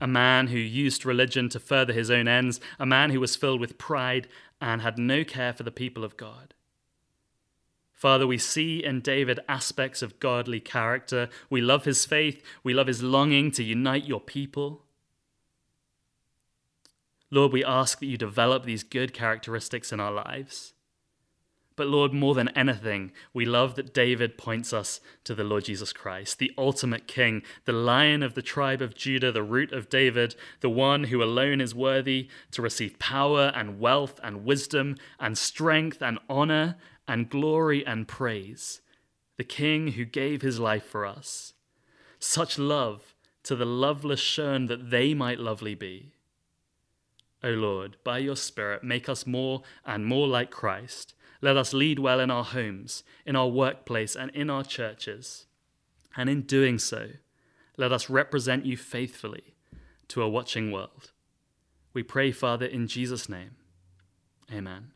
a 0.00 0.06
man 0.06 0.48
who 0.48 0.58
used 0.58 1.04
religion 1.04 1.48
to 1.50 1.60
further 1.60 1.92
his 1.92 2.10
own 2.10 2.28
ends, 2.28 2.60
a 2.78 2.86
man 2.86 3.10
who 3.10 3.20
was 3.20 3.36
filled 3.36 3.60
with 3.60 3.78
pride 3.78 4.28
and 4.60 4.82
had 4.82 4.98
no 4.98 5.24
care 5.24 5.52
for 5.52 5.62
the 5.62 5.70
people 5.70 6.04
of 6.04 6.16
God. 6.16 6.54
Father, 7.92 8.26
we 8.26 8.38
see 8.38 8.82
in 8.82 9.02
David 9.02 9.40
aspects 9.46 10.00
of 10.00 10.18
godly 10.20 10.58
character. 10.58 11.28
We 11.50 11.60
love 11.60 11.84
his 11.84 12.06
faith. 12.06 12.42
We 12.64 12.72
love 12.72 12.86
his 12.86 13.02
longing 13.02 13.50
to 13.52 13.62
unite 13.62 14.06
your 14.06 14.20
people. 14.20 14.84
Lord, 17.30 17.52
we 17.52 17.62
ask 17.62 18.00
that 18.00 18.06
you 18.06 18.16
develop 18.16 18.64
these 18.64 18.82
good 18.82 19.12
characteristics 19.12 19.92
in 19.92 20.00
our 20.00 20.10
lives. 20.10 20.72
But 21.80 21.88
Lord, 21.88 22.12
more 22.12 22.34
than 22.34 22.50
anything, 22.50 23.10
we 23.32 23.46
love 23.46 23.74
that 23.76 23.94
David 23.94 24.36
points 24.36 24.74
us 24.74 25.00
to 25.24 25.34
the 25.34 25.44
Lord 25.44 25.64
Jesus 25.64 25.94
Christ, 25.94 26.38
the 26.38 26.52
ultimate 26.58 27.06
king, 27.06 27.42
the 27.64 27.72
lion 27.72 28.22
of 28.22 28.34
the 28.34 28.42
tribe 28.42 28.82
of 28.82 28.94
Judah, 28.94 29.32
the 29.32 29.42
root 29.42 29.72
of 29.72 29.88
David, 29.88 30.34
the 30.60 30.68
one 30.68 31.04
who 31.04 31.22
alone 31.22 31.58
is 31.58 31.74
worthy 31.74 32.28
to 32.50 32.60
receive 32.60 32.98
power 32.98 33.50
and 33.54 33.80
wealth 33.80 34.20
and 34.22 34.44
wisdom 34.44 34.96
and 35.18 35.38
strength 35.38 36.02
and 36.02 36.18
honor 36.28 36.76
and 37.08 37.30
glory 37.30 37.82
and 37.86 38.06
praise, 38.06 38.82
the 39.38 39.42
king 39.42 39.92
who 39.92 40.04
gave 40.04 40.42
his 40.42 40.60
life 40.60 40.84
for 40.84 41.06
us. 41.06 41.54
Such 42.18 42.58
love 42.58 43.14
to 43.44 43.56
the 43.56 43.64
loveless 43.64 44.20
shown 44.20 44.66
that 44.66 44.90
they 44.90 45.14
might 45.14 45.40
lovely 45.40 45.74
be. 45.74 46.12
O 47.42 47.48
Lord, 47.48 47.96
by 48.04 48.18
your 48.18 48.36
Spirit, 48.36 48.84
make 48.84 49.08
us 49.08 49.26
more 49.26 49.62
and 49.86 50.04
more 50.04 50.28
like 50.28 50.50
Christ 50.50 51.14
let 51.40 51.56
us 51.56 51.72
lead 51.72 51.98
well 51.98 52.20
in 52.20 52.30
our 52.30 52.44
homes, 52.44 53.02
in 53.24 53.36
our 53.36 53.48
workplace, 53.48 54.14
and 54.14 54.30
in 54.32 54.50
our 54.50 54.64
churches. 54.64 55.46
And 56.16 56.28
in 56.28 56.42
doing 56.42 56.78
so, 56.78 57.10
let 57.76 57.92
us 57.92 58.10
represent 58.10 58.66
you 58.66 58.76
faithfully 58.76 59.54
to 60.08 60.22
a 60.22 60.28
watching 60.28 60.70
world. 60.70 61.12
We 61.92 62.02
pray, 62.02 62.32
Father, 62.32 62.66
in 62.66 62.86
Jesus' 62.86 63.28
name. 63.28 63.56
Amen. 64.52 64.92